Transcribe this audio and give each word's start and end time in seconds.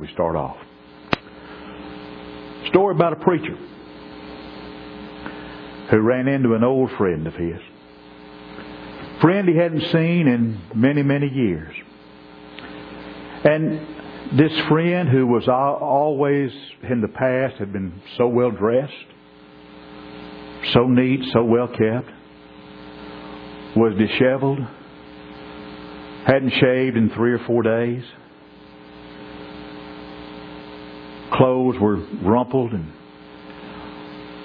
we 0.00 0.08
start 0.14 0.34
off. 0.34 0.56
Story 2.68 2.94
about 2.94 3.12
a 3.12 3.16
preacher 3.16 3.54
who 5.90 5.98
ran 6.00 6.26
into 6.26 6.54
an 6.54 6.64
old 6.64 6.90
friend 6.92 7.26
of 7.26 7.34
his. 7.34 7.60
Friend 9.20 9.46
he 9.46 9.56
hadn't 9.56 9.82
seen 9.92 10.26
in 10.26 10.58
many, 10.74 11.02
many 11.02 11.28
years. 11.28 11.74
And 13.44 14.38
this 14.38 14.52
friend 14.68 15.06
who 15.06 15.26
was 15.26 15.46
always 15.48 16.50
in 16.82 17.02
the 17.02 17.08
past 17.08 17.56
had 17.56 17.70
been 17.70 18.00
so 18.16 18.26
well 18.26 18.50
dressed, 18.50 18.94
so 20.72 20.86
neat, 20.86 21.30
so 21.34 21.44
well 21.44 21.68
kept, 21.68 22.08
was 23.76 23.94
disheveled, 23.98 24.60
hadn't 26.24 26.54
shaved 26.54 26.96
in 26.96 27.10
three 27.10 27.32
or 27.32 27.40
four 27.40 27.62
days. 27.62 28.02
Clothes 31.40 31.78
were 31.80 31.96
rumpled 32.20 32.74
and 32.74 32.92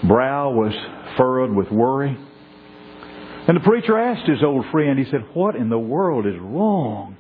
brow 0.08 0.50
was 0.52 0.74
furrowed 1.18 1.52
with 1.52 1.70
worry. 1.70 2.18
And 3.50 3.58
the 3.58 3.62
preacher 3.62 4.00
asked 4.00 4.26
his 4.26 4.42
old 4.42 4.66
friend, 4.72 4.98
he 4.98 5.04
said, 5.04 5.26
What 5.34 5.58
in 5.58 5.68
the 5.68 5.78
world 5.78 6.26
is 6.26 6.40
wrong? 6.40 7.18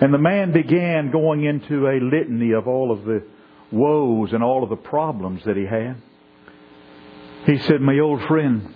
And 0.00 0.12
the 0.12 0.18
man 0.18 0.52
began 0.52 1.12
going 1.12 1.44
into 1.44 1.86
a 1.86 2.00
litany 2.02 2.54
of 2.54 2.66
all 2.66 2.90
of 2.90 3.04
the 3.04 3.22
woes 3.70 4.32
and 4.32 4.42
all 4.42 4.64
of 4.64 4.70
the 4.70 4.74
problems 4.74 5.42
that 5.44 5.56
he 5.56 5.64
had. 5.64 6.02
He 7.44 7.58
said, 7.68 7.80
My 7.80 8.00
old 8.00 8.20
friend, 8.26 8.74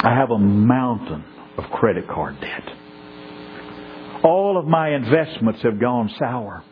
I 0.00 0.14
have 0.14 0.30
a 0.30 0.38
mountain 0.38 1.24
of 1.56 1.64
credit 1.70 2.06
card 2.08 2.38
debt. 2.42 2.70
All 4.22 4.58
of 4.58 4.66
my 4.66 4.90
investments 4.90 5.62
have 5.62 5.80
gone 5.80 6.10
sour. 6.18 6.62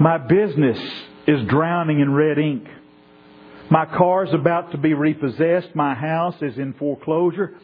My 0.00 0.18
business 0.18 0.78
is 1.26 1.46
drowning 1.48 2.00
in 2.00 2.12
red 2.12 2.38
ink. 2.38 2.66
My 3.70 3.86
car 3.86 4.24
is 4.24 4.34
about 4.34 4.72
to 4.72 4.78
be 4.78 4.94
repossessed. 4.94 5.74
My 5.74 5.94
house 5.94 6.34
is 6.42 6.58
in 6.58 6.74
foreclosure. 6.74 7.54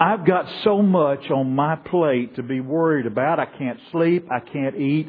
I've 0.00 0.26
got 0.26 0.46
so 0.64 0.82
much 0.82 1.30
on 1.30 1.54
my 1.54 1.76
plate 1.76 2.36
to 2.36 2.42
be 2.42 2.60
worried 2.60 3.06
about. 3.06 3.38
I 3.38 3.46
can't 3.46 3.78
sleep. 3.92 4.26
I 4.30 4.40
can't 4.40 4.76
eat. 4.76 5.08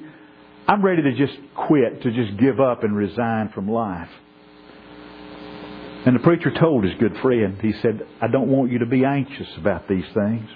I'm 0.67 0.83
ready 0.83 1.01
to 1.03 1.15
just 1.15 1.37
quit, 1.55 2.01
to 2.03 2.11
just 2.11 2.39
give 2.39 2.59
up 2.59 2.83
and 2.83 2.95
resign 2.95 3.49
from 3.53 3.69
life. 3.69 4.09
And 6.05 6.15
the 6.15 6.19
preacher 6.19 6.51
told 6.51 6.83
his 6.83 6.93
good 6.99 7.17
friend, 7.21 7.57
he 7.61 7.73
said, 7.81 8.05
I 8.21 8.27
don't 8.27 8.49
want 8.49 8.71
you 8.71 8.79
to 8.79 8.85
be 8.85 9.03
anxious 9.03 9.47
about 9.57 9.87
these 9.87 10.05
things. 10.13 10.47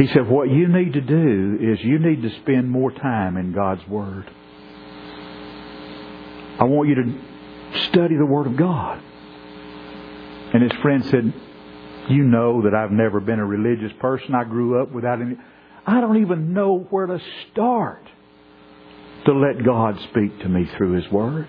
He 0.00 0.06
said, 0.06 0.26
what 0.30 0.48
you 0.48 0.66
need 0.66 0.94
to 0.94 1.02
do 1.02 1.58
is 1.60 1.84
you 1.84 1.98
need 1.98 2.22
to 2.22 2.30
spend 2.40 2.70
more 2.70 2.90
time 2.90 3.36
in 3.36 3.52
God's 3.52 3.86
Word. 3.86 4.24
I 6.58 6.64
want 6.64 6.88
you 6.88 6.94
to 6.94 7.82
study 7.90 8.16
the 8.16 8.24
Word 8.24 8.46
of 8.46 8.56
God. 8.56 8.98
And 10.54 10.62
his 10.62 10.72
friend 10.80 11.04
said, 11.04 11.34
you 12.08 12.22
know 12.24 12.62
that 12.62 12.74
I've 12.74 12.90
never 12.90 13.20
been 13.20 13.40
a 13.40 13.44
religious 13.44 13.92
person. 14.00 14.34
I 14.34 14.44
grew 14.44 14.80
up 14.80 14.90
without 14.90 15.20
any. 15.20 15.36
I 15.86 16.00
don't 16.00 16.22
even 16.22 16.54
know 16.54 16.86
where 16.88 17.04
to 17.04 17.20
start 17.52 18.02
to 19.26 19.34
let 19.34 19.62
God 19.62 19.98
speak 20.10 20.40
to 20.40 20.48
me 20.48 20.66
through 20.78 20.92
His 20.92 21.12
Word. 21.12 21.46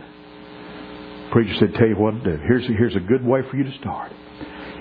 Preacher 1.31 1.55
said, 1.57 1.73
Tell 1.75 1.87
you 1.87 1.95
what 1.95 2.21
to 2.21 2.37
do. 2.37 2.43
Here's, 2.43 2.67
here's 2.67 2.97
a 2.97 2.99
good 2.99 3.25
way 3.25 3.43
for 3.49 3.55
you 3.55 3.63
to 3.63 3.77
start. 3.79 4.11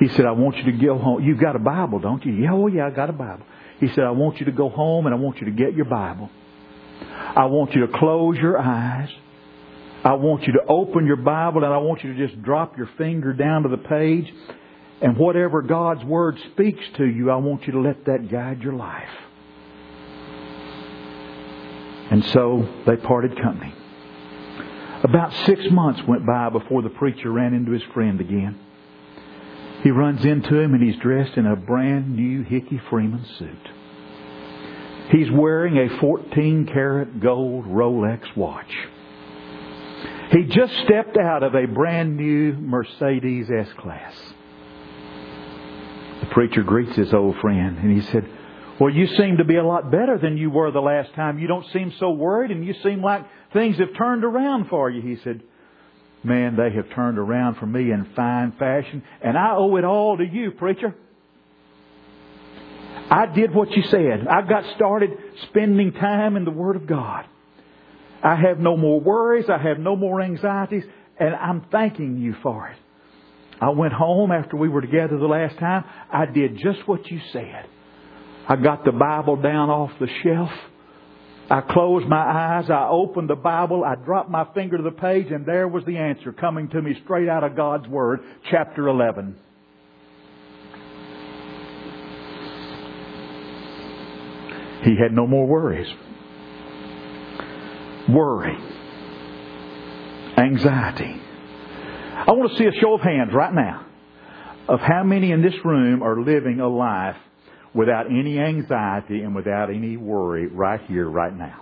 He 0.00 0.08
said, 0.08 0.26
I 0.26 0.32
want 0.32 0.56
you 0.56 0.64
to 0.64 0.72
go 0.72 0.98
home. 0.98 1.22
You've 1.22 1.40
got 1.40 1.54
a 1.54 1.60
Bible, 1.60 2.00
don't 2.00 2.24
you? 2.26 2.32
Yeah, 2.32 2.52
oh 2.52 2.66
yeah, 2.66 2.88
I 2.88 2.90
got 2.90 3.10
a 3.10 3.12
Bible. 3.12 3.46
He 3.80 3.88
said, 3.88 4.04
I 4.04 4.10
want 4.10 4.38
you 4.38 4.46
to 4.46 4.52
go 4.52 4.68
home 4.68 5.06
and 5.06 5.14
I 5.14 5.18
want 5.18 5.40
you 5.40 5.46
to 5.46 5.52
get 5.52 5.74
your 5.74 5.86
Bible. 5.86 6.30
I 7.00 7.46
want 7.46 7.74
you 7.74 7.86
to 7.86 7.98
close 7.98 8.36
your 8.36 8.58
eyes. 8.58 9.08
I 10.04 10.14
want 10.14 10.44
you 10.46 10.52
to 10.54 10.60
open 10.68 11.06
your 11.06 11.16
Bible 11.16 11.64
and 11.64 11.72
I 11.72 11.78
want 11.78 12.04
you 12.04 12.14
to 12.14 12.26
just 12.26 12.42
drop 12.42 12.76
your 12.76 12.88
finger 12.98 13.32
down 13.32 13.64
to 13.64 13.68
the 13.68 13.78
page 13.78 14.32
and 15.00 15.16
whatever 15.16 15.62
God's 15.62 16.04
Word 16.04 16.38
speaks 16.52 16.82
to 16.96 17.06
you, 17.06 17.30
I 17.30 17.36
want 17.36 17.66
you 17.66 17.72
to 17.72 17.80
let 17.80 18.04
that 18.04 18.30
guide 18.30 18.62
your 18.62 18.74
life. 18.74 19.08
And 22.10 22.24
so 22.26 22.68
they 22.86 22.96
parted 22.96 23.40
company. 23.40 23.74
About 25.02 25.32
six 25.46 25.62
months 25.70 26.02
went 26.06 26.26
by 26.26 26.50
before 26.50 26.82
the 26.82 26.90
preacher 26.90 27.30
ran 27.30 27.54
into 27.54 27.72
his 27.72 27.82
friend 27.94 28.20
again. 28.20 28.58
He 29.82 29.90
runs 29.90 30.24
into 30.24 30.58
him 30.58 30.74
and 30.74 30.82
he's 30.82 31.00
dressed 31.00 31.36
in 31.36 31.46
a 31.46 31.56
brand 31.56 32.14
new 32.14 32.42
Hickey 32.42 32.80
Freeman 32.90 33.24
suit. 33.38 33.70
He's 35.10 35.30
wearing 35.30 35.76
a 35.78 35.98
14 35.98 36.66
karat 36.66 37.20
gold 37.20 37.64
Rolex 37.64 38.36
watch. 38.36 38.70
He 40.30 40.44
just 40.44 40.72
stepped 40.84 41.16
out 41.16 41.42
of 41.42 41.54
a 41.54 41.66
brand 41.66 42.16
new 42.16 42.52
Mercedes 42.52 43.50
S 43.50 43.68
Class 43.78 44.14
The 46.20 46.26
preacher 46.26 46.62
greets 46.62 46.94
his 46.94 47.12
old 47.12 47.36
friend 47.38 47.78
and 47.78 47.90
he 47.90 48.02
said, 48.12 48.28
Well, 48.78 48.90
you 48.90 49.06
seem 49.16 49.38
to 49.38 49.44
be 49.44 49.56
a 49.56 49.64
lot 49.64 49.90
better 49.90 50.18
than 50.18 50.36
you 50.36 50.50
were 50.50 50.70
the 50.70 50.80
last 50.80 51.14
time. 51.14 51.38
You 51.38 51.48
don't 51.48 51.66
seem 51.72 51.92
so 51.98 52.10
worried 52.10 52.50
and 52.50 52.64
you 52.64 52.74
seem 52.82 53.02
like 53.02 53.24
things 53.52 53.78
have 53.78 53.96
turned 53.96 54.24
around 54.24 54.68
for 54.68 54.90
you. 54.90 55.00
He 55.00 55.16
said, 55.24 55.42
Man, 56.22 56.56
they 56.56 56.70
have 56.74 56.90
turned 56.94 57.18
around 57.18 57.56
for 57.56 57.66
me 57.66 57.90
in 57.90 58.12
fine 58.14 58.52
fashion 58.52 59.02
and 59.22 59.38
I 59.38 59.54
owe 59.54 59.76
it 59.76 59.84
all 59.84 60.18
to 60.18 60.24
you, 60.24 60.52
preacher. 60.52 60.94
I 63.10 63.26
did 63.26 63.52
what 63.52 63.70
you 63.72 63.82
said. 63.84 64.28
I 64.28 64.42
got 64.42 64.64
started 64.76 65.10
spending 65.48 65.92
time 65.92 66.36
in 66.36 66.44
the 66.44 66.50
Word 66.50 66.76
of 66.76 66.86
God. 66.86 67.24
I 68.22 68.36
have 68.36 68.58
no 68.58 68.76
more 68.76 69.00
worries. 69.00 69.46
I 69.48 69.58
have 69.58 69.78
no 69.78 69.96
more 69.96 70.20
anxieties. 70.20 70.84
And 71.18 71.34
I'm 71.34 71.66
thanking 71.72 72.18
you 72.18 72.36
for 72.42 72.68
it. 72.68 72.76
I 73.60 73.70
went 73.70 73.92
home 73.92 74.30
after 74.30 74.56
we 74.56 74.68
were 74.68 74.80
together 74.80 75.18
the 75.18 75.26
last 75.26 75.58
time. 75.58 75.84
I 76.10 76.26
did 76.26 76.58
just 76.58 76.86
what 76.86 77.10
you 77.10 77.20
said. 77.32 77.66
I 78.48 78.56
got 78.56 78.84
the 78.84 78.92
Bible 78.92 79.36
down 79.36 79.70
off 79.70 79.90
the 79.98 80.08
shelf. 80.22 80.50
I 81.50 81.60
closed 81.62 82.06
my 82.06 82.16
eyes. 82.16 82.70
I 82.70 82.88
opened 82.88 83.28
the 83.28 83.34
Bible. 83.34 83.84
I 83.84 83.96
dropped 83.96 84.30
my 84.30 84.46
finger 84.54 84.76
to 84.76 84.82
the 84.82 84.92
page, 84.92 85.32
and 85.32 85.44
there 85.44 85.66
was 85.66 85.84
the 85.84 85.96
answer 85.96 86.32
coming 86.32 86.68
to 86.68 86.80
me 86.80 86.94
straight 87.04 87.28
out 87.28 87.42
of 87.42 87.56
God's 87.56 87.88
Word, 87.88 88.20
chapter 88.50 88.86
11. 88.88 89.36
He 94.84 94.96
had 94.96 95.12
no 95.12 95.26
more 95.26 95.46
worries. 95.46 95.92
Worry. 98.08 98.56
Anxiety 100.38 101.20
I 102.26 102.32
want 102.32 102.52
to 102.52 102.58
see 102.58 102.64
a 102.64 102.80
show 102.80 102.94
of 102.94 103.00
hands 103.00 103.32
right 103.32 103.52
now 103.52 103.86
of 104.68 104.78
how 104.80 105.02
many 105.02 105.32
in 105.32 105.42
this 105.42 105.54
room 105.64 106.02
are 106.02 106.20
living 106.20 106.60
a 106.60 106.68
life 106.68 107.16
without 107.74 108.06
any 108.06 108.38
anxiety 108.38 109.22
and 109.22 109.34
without 109.34 109.70
any 109.70 109.96
worry 109.96 110.46
right 110.46 110.80
here, 110.88 111.08
right 111.08 111.34
now. 111.36 111.60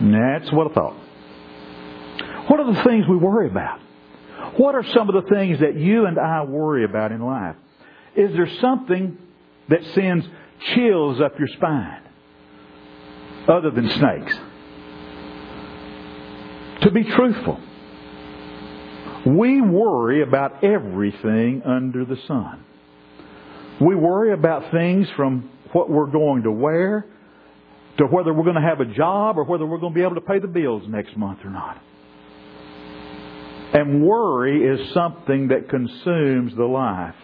That's 0.00 0.50
what 0.52 0.70
I 0.70 0.74
thought. 0.74 0.96
What 2.48 2.60
are 2.60 2.72
the 2.74 2.82
things 2.84 3.04
we 3.08 3.16
worry 3.16 3.48
about? 3.48 3.80
What 4.56 4.74
are 4.74 4.84
some 4.94 5.08
of 5.08 5.22
the 5.22 5.30
things 5.30 5.60
that 5.60 5.76
you 5.76 6.06
and 6.06 6.18
I 6.18 6.42
worry 6.44 6.84
about 6.84 7.12
in 7.12 7.20
life? 7.20 7.56
Is 8.16 8.32
there 8.32 8.48
something 8.60 9.16
that 9.68 9.84
sends 9.94 10.26
chills 10.74 11.20
up 11.20 11.38
your 11.38 11.48
spine 11.48 12.02
other 13.46 13.70
than 13.70 13.88
snakes? 13.90 14.38
To 16.82 16.90
be 16.90 17.04
truthful, 17.04 17.60
we 19.26 19.60
worry 19.60 20.22
about 20.22 20.64
everything 20.64 21.62
under 21.64 22.04
the 22.04 22.16
sun. 22.26 22.64
We 23.80 23.94
worry 23.94 24.32
about 24.32 24.70
things 24.70 25.08
from 25.16 25.50
what 25.72 25.88
we're 25.88 26.10
going 26.10 26.42
to 26.42 26.52
wear 26.52 27.06
to 27.98 28.06
whether 28.06 28.32
we're 28.32 28.44
going 28.44 28.56
to 28.56 28.62
have 28.62 28.80
a 28.80 28.84
job 28.84 29.38
or 29.38 29.44
whether 29.44 29.66
we're 29.66 29.78
going 29.78 29.92
to 29.92 29.98
be 29.98 30.04
able 30.04 30.16
to 30.16 30.20
pay 30.20 30.38
the 30.38 30.48
bills 30.48 30.82
next 30.88 31.16
month 31.16 31.40
or 31.44 31.50
not. 31.50 31.80
And 33.72 34.04
worry 34.04 34.64
is 34.64 34.92
something 34.92 35.48
that 35.48 35.68
consumes 35.68 36.54
the 36.56 36.64
life 36.64 37.14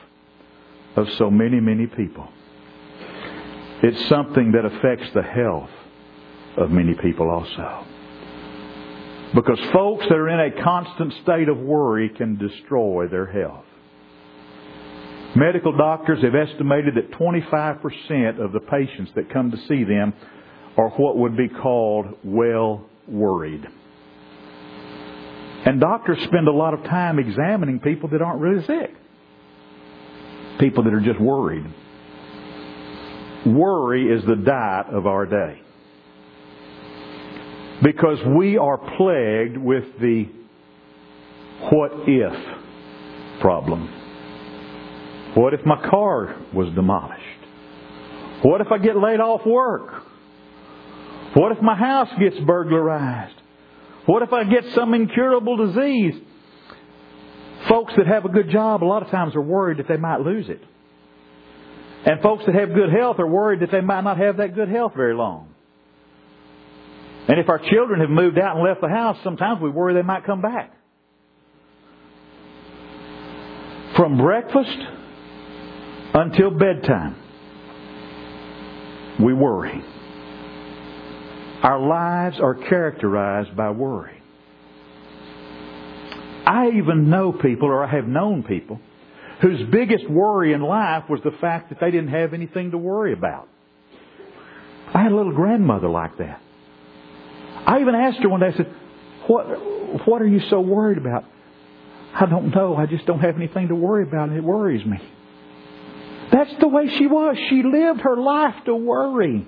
of 0.96 1.08
so 1.18 1.30
many, 1.30 1.60
many 1.60 1.86
people. 1.86 2.28
It's 3.82 4.08
something 4.08 4.52
that 4.52 4.64
affects 4.64 5.12
the 5.12 5.22
health 5.22 5.70
of 6.56 6.70
many 6.70 6.94
people 6.94 7.28
also. 7.28 7.86
Because 9.34 9.60
folks 9.72 10.06
that 10.08 10.14
are 10.14 10.28
in 10.28 10.52
a 10.52 10.62
constant 10.62 11.12
state 11.22 11.48
of 11.48 11.58
worry 11.58 12.08
can 12.08 12.36
destroy 12.38 13.08
their 13.08 13.26
health. 13.26 13.65
Medical 15.36 15.76
doctors 15.76 16.22
have 16.22 16.34
estimated 16.34 16.94
that 16.94 17.10
25% 17.10 18.42
of 18.42 18.52
the 18.52 18.60
patients 18.60 19.10
that 19.16 19.30
come 19.30 19.50
to 19.50 19.58
see 19.68 19.84
them 19.84 20.14
are 20.78 20.88
what 20.96 21.18
would 21.18 21.36
be 21.36 21.46
called 21.46 22.06
well 22.24 22.88
worried. 23.06 23.62
And 25.66 25.78
doctors 25.78 26.16
spend 26.24 26.48
a 26.48 26.52
lot 26.52 26.72
of 26.72 26.82
time 26.84 27.18
examining 27.18 27.80
people 27.80 28.08
that 28.10 28.22
aren't 28.22 28.40
really 28.40 28.64
sick. 28.64 28.94
People 30.58 30.84
that 30.84 30.94
are 30.94 31.02
just 31.02 31.20
worried. 31.20 31.66
Worry 33.44 34.06
is 34.06 34.24
the 34.24 34.36
diet 34.36 34.86
of 34.86 35.06
our 35.06 35.26
day. 35.26 35.60
Because 37.82 38.18
we 38.38 38.56
are 38.56 38.78
plagued 38.96 39.58
with 39.58 39.84
the 40.00 40.30
what 41.70 41.92
if 42.06 43.40
problem. 43.42 44.05
What 45.36 45.52
if 45.52 45.66
my 45.66 45.76
car 45.90 46.34
was 46.54 46.74
demolished? 46.74 47.22
What 48.42 48.62
if 48.62 48.68
I 48.72 48.78
get 48.78 48.96
laid 48.96 49.20
off 49.20 49.44
work? 49.44 50.02
What 51.34 51.52
if 51.52 51.60
my 51.60 51.76
house 51.76 52.08
gets 52.18 52.38
burglarized? 52.46 53.36
What 54.06 54.22
if 54.22 54.32
I 54.32 54.44
get 54.44 54.64
some 54.74 54.94
incurable 54.94 55.58
disease? 55.66 56.14
Folks 57.68 57.92
that 57.98 58.06
have 58.06 58.24
a 58.24 58.30
good 58.30 58.48
job 58.48 58.82
a 58.82 58.86
lot 58.86 59.02
of 59.02 59.10
times 59.10 59.36
are 59.36 59.42
worried 59.42 59.78
that 59.78 59.88
they 59.88 59.98
might 59.98 60.20
lose 60.20 60.48
it. 60.48 60.62
And 62.06 62.22
folks 62.22 62.46
that 62.46 62.54
have 62.54 62.72
good 62.72 62.90
health 62.90 63.18
are 63.18 63.26
worried 63.26 63.60
that 63.60 63.70
they 63.70 63.82
might 63.82 64.04
not 64.04 64.16
have 64.16 64.38
that 64.38 64.54
good 64.54 64.70
health 64.70 64.92
very 64.96 65.14
long. 65.14 65.48
And 67.28 67.38
if 67.38 67.50
our 67.50 67.58
children 67.58 68.00
have 68.00 68.08
moved 68.08 68.38
out 68.38 68.56
and 68.56 68.64
left 68.64 68.80
the 68.80 68.88
house, 68.88 69.18
sometimes 69.22 69.60
we 69.60 69.68
worry 69.68 69.92
they 69.92 70.00
might 70.00 70.24
come 70.24 70.40
back. 70.40 70.72
From 73.96 74.16
breakfast 74.16 74.78
until 76.16 76.50
bedtime, 76.50 77.14
we 79.22 79.34
worry. 79.34 79.84
Our 81.62 81.78
lives 81.78 82.38
are 82.40 82.54
characterized 82.54 83.54
by 83.54 83.70
worry. 83.70 84.22
I 86.46 86.68
even 86.78 87.10
know 87.10 87.32
people, 87.32 87.68
or 87.68 87.84
I 87.84 87.90
have 87.90 88.06
known 88.06 88.44
people, 88.44 88.80
whose 89.42 89.60
biggest 89.70 90.08
worry 90.08 90.54
in 90.54 90.62
life 90.62 91.04
was 91.10 91.20
the 91.22 91.32
fact 91.32 91.68
that 91.68 91.80
they 91.80 91.90
didn't 91.90 92.08
have 92.08 92.32
anything 92.32 92.70
to 92.70 92.78
worry 92.78 93.12
about. 93.12 93.48
I 94.94 95.02
had 95.02 95.12
a 95.12 95.16
little 95.16 95.34
grandmother 95.34 95.88
like 95.88 96.16
that. 96.18 96.40
I 97.66 97.80
even 97.80 97.94
asked 97.94 98.20
her 98.22 98.28
one 98.30 98.40
day, 98.40 98.46
I 98.46 98.56
said, 98.56 98.74
what, 99.26 99.44
what 100.06 100.22
are 100.22 100.26
you 100.26 100.40
so 100.48 100.60
worried 100.60 100.98
about? 100.98 101.24
I 102.14 102.24
don't 102.24 102.54
know. 102.54 102.74
I 102.76 102.86
just 102.86 103.04
don't 103.04 103.20
have 103.20 103.36
anything 103.36 103.68
to 103.68 103.74
worry 103.74 104.04
about 104.04 104.30
and 104.30 104.38
it 104.38 104.44
worries 104.44 104.86
me. 104.86 104.98
That's 106.36 106.60
the 106.60 106.68
way 106.68 106.86
she 106.98 107.06
was. 107.06 107.38
She 107.48 107.62
lived 107.62 108.02
her 108.02 108.16
life 108.18 108.56
to 108.66 108.74
worry. 108.74 109.46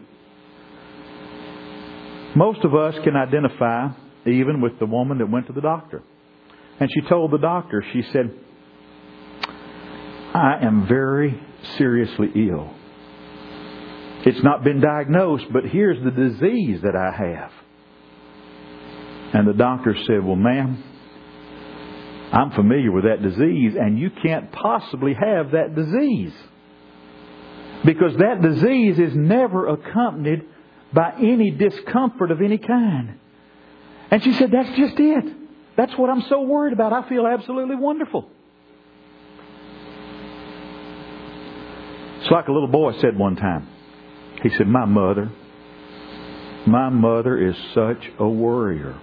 Most 2.34 2.64
of 2.64 2.74
us 2.74 2.94
can 3.04 3.14
identify 3.14 3.88
even 4.24 4.62
with 4.62 4.78
the 4.78 4.86
woman 4.86 5.18
that 5.18 5.30
went 5.30 5.48
to 5.48 5.52
the 5.52 5.60
doctor. 5.60 6.02
And 6.80 6.88
she 6.90 7.02
told 7.02 7.30
the 7.30 7.38
doctor, 7.38 7.84
she 7.92 8.00
said, 8.10 8.30
I 10.32 10.60
am 10.62 10.86
very 10.88 11.38
seriously 11.76 12.28
ill. 12.34 12.72
It's 14.24 14.42
not 14.42 14.64
been 14.64 14.80
diagnosed, 14.80 15.44
but 15.52 15.66
here's 15.66 16.02
the 16.02 16.10
disease 16.10 16.80
that 16.80 16.96
I 16.96 17.10
have. 17.14 17.52
And 19.34 19.46
the 19.46 19.52
doctor 19.52 19.94
said, 20.06 20.24
Well, 20.24 20.36
ma'am, 20.36 20.82
I'm 22.32 22.50
familiar 22.52 22.92
with 22.92 23.04
that 23.04 23.20
disease, 23.22 23.74
and 23.78 23.98
you 23.98 24.08
can't 24.22 24.50
possibly 24.52 25.12
have 25.12 25.50
that 25.50 25.74
disease. 25.74 26.32
Because 27.84 28.16
that 28.18 28.42
disease 28.42 28.98
is 28.98 29.14
never 29.14 29.68
accompanied 29.68 30.44
by 30.92 31.14
any 31.18 31.50
discomfort 31.50 32.30
of 32.30 32.40
any 32.40 32.58
kind. 32.58 33.18
And 34.10 34.22
she 34.22 34.32
said, 34.34 34.50
That's 34.50 34.76
just 34.76 34.94
it. 34.98 35.24
That's 35.76 35.96
what 35.96 36.10
I'm 36.10 36.22
so 36.22 36.42
worried 36.42 36.72
about. 36.72 36.92
I 36.92 37.08
feel 37.08 37.26
absolutely 37.26 37.76
wonderful. 37.76 38.28
It's 42.20 42.30
like 42.30 42.48
a 42.48 42.52
little 42.52 42.68
boy 42.68 42.98
said 43.00 43.16
one 43.16 43.36
time. 43.36 43.68
He 44.42 44.50
said, 44.50 44.66
My 44.66 44.84
mother, 44.84 45.30
my 46.66 46.88
mother 46.88 47.38
is 47.48 47.56
such 47.74 48.10
a 48.18 48.28
worrier. 48.28 48.98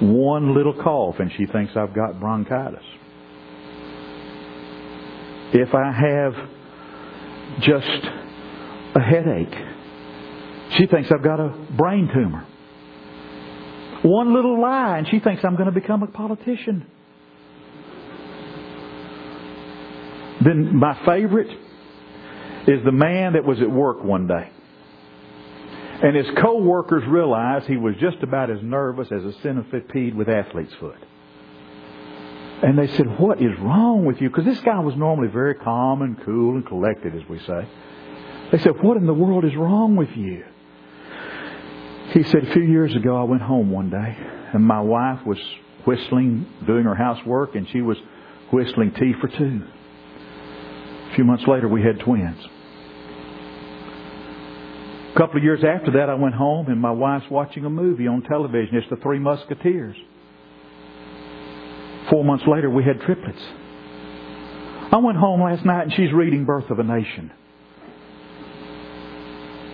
One 0.00 0.54
little 0.54 0.74
cough 0.74 1.16
and 1.18 1.32
she 1.32 1.46
thinks 1.46 1.76
I've 1.76 1.94
got 1.94 2.20
bronchitis. 2.20 2.84
If 5.52 5.74
I 5.74 5.92
have 5.92 6.34
just 7.60 8.06
a 8.94 9.00
headache, 9.00 9.54
she 10.76 10.86
thinks 10.86 11.10
I've 11.10 11.22
got 11.22 11.40
a 11.40 11.48
brain 11.76 12.10
tumor. 12.12 12.46
One 14.02 14.34
little 14.34 14.60
lie 14.60 14.98
and 14.98 15.08
she 15.08 15.20
thinks 15.20 15.44
I'm 15.44 15.56
going 15.56 15.72
to 15.72 15.80
become 15.80 16.02
a 16.02 16.06
politician. 16.06 16.86
Then 20.44 20.76
my 20.76 20.94
favorite 21.06 21.50
is 22.68 22.84
the 22.84 22.92
man 22.92 23.32
that 23.32 23.44
was 23.44 23.60
at 23.60 23.70
work 23.70 24.02
one 24.04 24.26
day. 24.26 24.50
And 26.02 26.14
his 26.14 26.26
co-workers 26.42 27.04
realized 27.08 27.66
he 27.66 27.78
was 27.78 27.94
just 28.00 28.22
about 28.22 28.50
as 28.50 28.58
nervous 28.62 29.08
as 29.10 29.24
a 29.24 29.32
centipede 29.42 30.14
with 30.14 30.28
athlete's 30.28 30.74
foot. 30.78 30.98
And 32.62 32.78
they 32.78 32.86
said, 32.86 33.18
what 33.18 33.40
is 33.40 33.58
wrong 33.60 34.04
with 34.06 34.20
you? 34.20 34.28
Because 34.30 34.46
this 34.46 34.60
guy 34.60 34.80
was 34.80 34.96
normally 34.96 35.28
very 35.28 35.54
calm 35.54 36.00
and 36.02 36.22
cool 36.24 36.56
and 36.56 36.66
collected, 36.66 37.14
as 37.14 37.28
we 37.28 37.38
say. 37.40 37.68
They 38.50 38.58
said, 38.58 38.82
what 38.82 38.96
in 38.96 39.06
the 39.06 39.14
world 39.14 39.44
is 39.44 39.54
wrong 39.54 39.96
with 39.96 40.10
you? 40.16 40.44
He 42.12 42.22
said, 42.22 42.44
a 42.44 42.52
few 42.52 42.62
years 42.62 42.94
ago 42.94 43.16
I 43.16 43.24
went 43.24 43.42
home 43.42 43.70
one 43.70 43.90
day 43.90 44.16
and 44.54 44.64
my 44.64 44.80
wife 44.80 45.26
was 45.26 45.38
whistling, 45.84 46.46
doing 46.66 46.84
her 46.84 46.94
housework, 46.94 47.54
and 47.54 47.68
she 47.68 47.82
was 47.82 47.98
whistling 48.52 48.92
tea 48.92 49.12
for 49.20 49.28
two. 49.28 49.62
A 51.10 51.14
few 51.14 51.24
months 51.24 51.46
later 51.46 51.68
we 51.68 51.82
had 51.82 51.98
twins. 52.00 52.42
A 55.14 55.18
couple 55.18 55.36
of 55.38 55.44
years 55.44 55.62
after 55.64 55.92
that, 55.92 56.08
I 56.08 56.14
went 56.14 56.34
home 56.34 56.68
and 56.68 56.80
my 56.80 56.90
wife's 56.90 57.30
watching 57.30 57.64
a 57.64 57.70
movie 57.70 58.06
on 58.06 58.22
television. 58.22 58.76
It's 58.76 58.88
The 58.88 58.96
Three 58.96 59.18
Musketeers. 59.18 59.96
Four 62.10 62.24
months 62.24 62.44
later, 62.46 62.70
we 62.70 62.84
had 62.84 63.00
triplets. 63.00 63.42
I 64.92 64.98
went 64.98 65.18
home 65.18 65.42
last 65.42 65.64
night 65.64 65.82
and 65.82 65.92
she's 65.92 66.12
reading 66.12 66.44
Birth 66.44 66.70
of 66.70 66.78
a 66.78 66.84
Nation. 66.84 67.32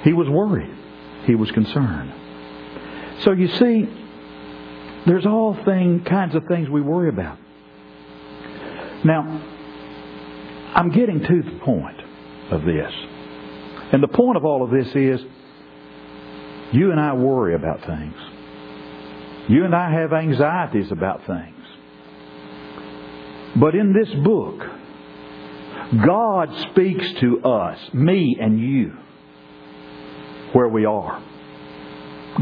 He 0.05 0.13
was 0.13 0.29
worried. 0.29 0.75
He 1.27 1.35
was 1.35 1.51
concerned. 1.51 2.13
So 3.21 3.33
you 3.33 3.49
see, 3.49 3.89
there's 5.07 5.27
all 5.27 5.57
thing, 5.65 6.05
kinds 6.05 6.35
of 6.35 6.47
things 6.47 6.69
we 6.69 6.81
worry 6.81 7.09
about. 7.09 7.39
Now, 9.05 9.23
I'm 10.75 10.91
getting 10.91 11.21
to 11.21 11.43
the 11.43 11.59
point 11.65 12.01
of 12.51 12.65
this. 12.65 12.93
And 13.93 14.03
the 14.03 14.09
point 14.09 14.37
of 14.37 14.45
all 14.45 14.65
of 14.65 14.71
this 14.71 14.89
is 14.95 15.21
you 16.73 16.91
and 16.91 16.99
I 16.99 17.13
worry 17.13 17.55
about 17.55 17.85
things. 17.85 18.15
You 19.49 19.65
and 19.65 19.75
I 19.75 19.91
have 19.93 20.13
anxieties 20.13 20.91
about 20.91 21.27
things. 21.27 21.62
But 23.57 23.75
in 23.75 23.93
this 23.93 24.13
book, 24.25 24.61
God 26.07 26.71
speaks 26.71 27.05
to 27.21 27.43
us, 27.45 27.79
me 27.93 28.37
and 28.41 28.59
you, 28.59 28.97
where 30.53 30.69
we 30.69 30.87
are. 30.87 31.23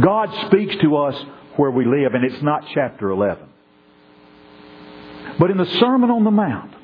God 0.01 0.29
speaks 0.47 0.77
to 0.83 0.97
us 0.97 1.17
where 1.57 1.71
we 1.71 1.85
live, 1.85 2.15
and 2.15 2.25
it's 2.25 2.43
not 2.43 2.65
chapter 2.73 3.11
11. 3.11 3.49
But 5.39 5.51
in 5.51 5.57
the 5.57 5.67
Sermon 5.81 6.11
on 6.11 6.23
the 6.23 6.31
Mount, 6.31 6.75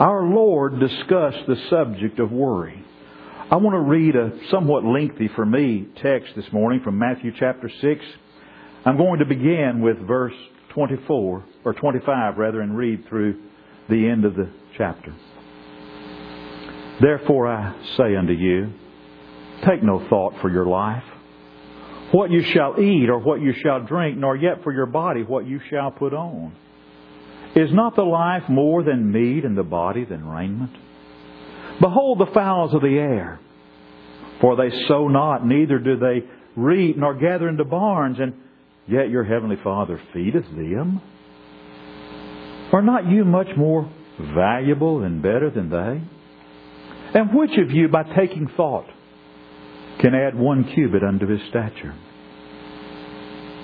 our 0.00 0.24
Lord 0.24 0.80
discussed 0.80 1.46
the 1.46 1.60
subject 1.68 2.18
of 2.18 2.32
worry. 2.32 2.82
I 3.50 3.56
want 3.56 3.74
to 3.74 3.80
read 3.80 4.16
a 4.16 4.32
somewhat 4.50 4.84
lengthy 4.84 5.28
for 5.28 5.44
me 5.44 5.86
text 6.02 6.34
this 6.34 6.50
morning 6.52 6.80
from 6.82 6.98
Matthew 6.98 7.32
chapter 7.38 7.70
6. 7.80 8.04
I'm 8.86 8.96
going 8.96 9.18
to 9.18 9.26
begin 9.26 9.82
with 9.82 9.98
verse 9.98 10.34
24, 10.74 11.44
or 11.64 11.72
25 11.72 12.36
rather, 12.36 12.60
and 12.60 12.76
read 12.76 13.06
through 13.08 13.40
the 13.88 14.08
end 14.08 14.24
of 14.24 14.34
the 14.34 14.50
chapter. 14.76 15.14
Therefore 17.00 17.48
I 17.48 17.74
say 17.96 18.16
unto 18.16 18.32
you, 18.32 18.72
take 19.66 19.82
no 19.82 20.06
thought 20.08 20.34
for 20.40 20.50
your 20.50 20.66
life, 20.66 21.04
what 22.12 22.30
you 22.30 22.42
shall 22.42 22.80
eat 22.80 23.08
or 23.08 23.18
what 23.18 23.40
you 23.40 23.52
shall 23.62 23.84
drink, 23.84 24.18
nor 24.18 24.36
yet 24.36 24.62
for 24.62 24.72
your 24.72 24.86
body 24.86 25.22
what 25.22 25.46
you 25.46 25.60
shall 25.70 25.90
put 25.90 26.12
on. 26.12 26.54
Is 27.56 27.72
not 27.72 27.94
the 27.96 28.02
life 28.02 28.48
more 28.48 28.82
than 28.82 29.12
meat 29.12 29.44
and 29.44 29.56
the 29.56 29.62
body 29.62 30.04
than 30.04 30.26
raiment? 30.26 30.72
Behold 31.80 32.18
the 32.18 32.32
fowls 32.32 32.74
of 32.74 32.82
the 32.82 32.98
air, 32.98 33.40
for 34.40 34.56
they 34.56 34.70
sow 34.86 35.08
not, 35.08 35.46
neither 35.46 35.78
do 35.78 35.96
they 35.96 36.22
reap, 36.56 36.96
nor 36.96 37.14
gather 37.14 37.48
into 37.48 37.64
barns, 37.64 38.18
and 38.20 38.34
yet 38.86 39.10
your 39.10 39.24
heavenly 39.24 39.56
Father 39.62 40.00
feedeth 40.12 40.46
them. 40.50 41.00
Are 42.72 42.82
not 42.82 43.08
you 43.08 43.24
much 43.24 43.48
more 43.56 43.90
valuable 44.18 45.02
and 45.02 45.22
better 45.22 45.50
than 45.50 45.70
they? 45.70 47.18
And 47.18 47.34
which 47.34 47.56
of 47.58 47.70
you, 47.70 47.88
by 47.88 48.02
taking 48.02 48.48
thought, 48.56 48.86
can 50.00 50.14
add 50.14 50.36
one 50.36 50.64
cubit 50.74 51.02
unto 51.04 51.26
his 51.26 51.40
stature? 51.48 51.94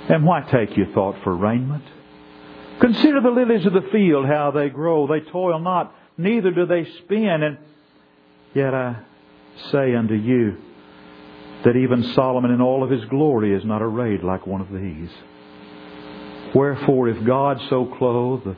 And 0.09 0.25
why 0.25 0.43
take 0.43 0.77
you 0.77 0.87
thought 0.95 1.17
for 1.25 1.35
raiment? 1.35 1.85
Consider 2.81 3.21
the 3.21 3.31
lilies 3.31 3.67
of 3.67 3.73
the 3.73 3.89
field, 3.93 4.27
how 4.27 4.53
they 4.53 4.69
grow. 4.69 5.07
They 5.07 5.21
toil 5.21 5.59
not, 5.59 5.95
neither 6.17 6.51
do 6.51 6.67
they 6.67 6.87
spin. 7.05 7.43
And 7.43 7.59
Yet 8.55 8.75
I 8.75 8.97
say 9.71 9.95
unto 9.95 10.15
you 10.15 10.57
that 11.65 11.77
even 11.77 12.13
Solomon 12.15 12.51
in 12.51 12.61
all 12.61 12.83
of 12.83 12.91
his 12.91 13.05
glory 13.07 13.55
is 13.55 13.65
not 13.65 13.83
arrayed 13.83 14.23
like 14.23 14.47
one 14.47 14.61
of 14.61 14.71
these. 14.71 15.11
Wherefore, 16.55 17.09
if 17.09 17.25
God 17.27 17.59
so 17.69 17.95
clothe 17.99 18.45
the 18.45 18.57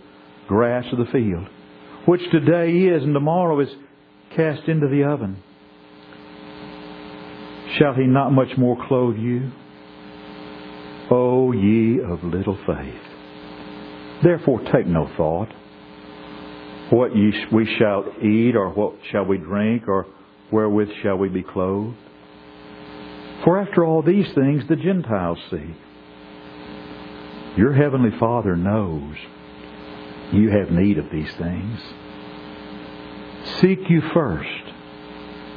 grass 0.49 0.85
of 0.93 0.99
the 0.99 1.13
field, 1.13 1.49
which 2.07 2.23
today 2.31 2.71
is 2.73 3.03
and 3.03 3.15
tomorrow 3.15 3.61
is 3.61 3.69
cast 4.37 4.69
into 4.69 4.89
the 4.89 5.05
oven, 5.05 5.43
shall 7.79 7.95
he 7.95 8.07
not 8.07 8.31
much 8.31 8.57
more 8.57 8.77
clothe 8.87 9.17
you? 9.17 9.51
O 11.11 11.53
ye 11.53 12.01
of 12.01 12.23
little 12.25 12.59
faith. 12.67 14.23
Therefore 14.23 14.61
take 14.73 14.87
no 14.87 15.11
thought, 15.17 15.49
what 16.91 17.15
ye, 17.17 17.33
we 17.53 17.67
shall 17.79 18.05
eat, 18.23 18.55
or 18.55 18.71
what 18.71 18.95
shall 19.11 19.25
we 19.25 19.39
drink, 19.39 19.89
or 19.89 20.07
wherewith 20.51 20.89
shall 21.03 21.17
we 21.17 21.29
be 21.29 21.43
clothed? 21.43 21.97
For 23.45 23.59
after 23.61 23.85
all 23.85 24.03
these 24.03 24.33
things 24.35 24.67
the 24.69 24.77
Gentiles 24.77 25.39
see. 25.51 25.75
Your 27.57 27.73
heavenly 27.73 28.17
Father 28.19 28.57
knows 28.57 29.17
you 30.33 30.51
have 30.51 30.71
need 30.71 30.99
of 30.99 31.11
these 31.11 31.33
things. 31.35 31.81
Seek 33.61 33.91
you 33.91 34.01
first 34.15 34.49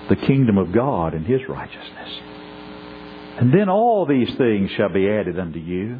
the 0.09 0.15
kingdom 0.15 0.57
of 0.57 0.73
God 0.73 1.13
and 1.13 1.25
His 1.25 1.41
righteousness. 1.47 2.19
And 3.39 3.53
then 3.53 3.69
all 3.69 4.05
these 4.05 4.35
things 4.35 4.71
shall 4.71 4.89
be 4.89 5.09
added 5.09 5.39
unto 5.39 5.59
you. 5.59 5.99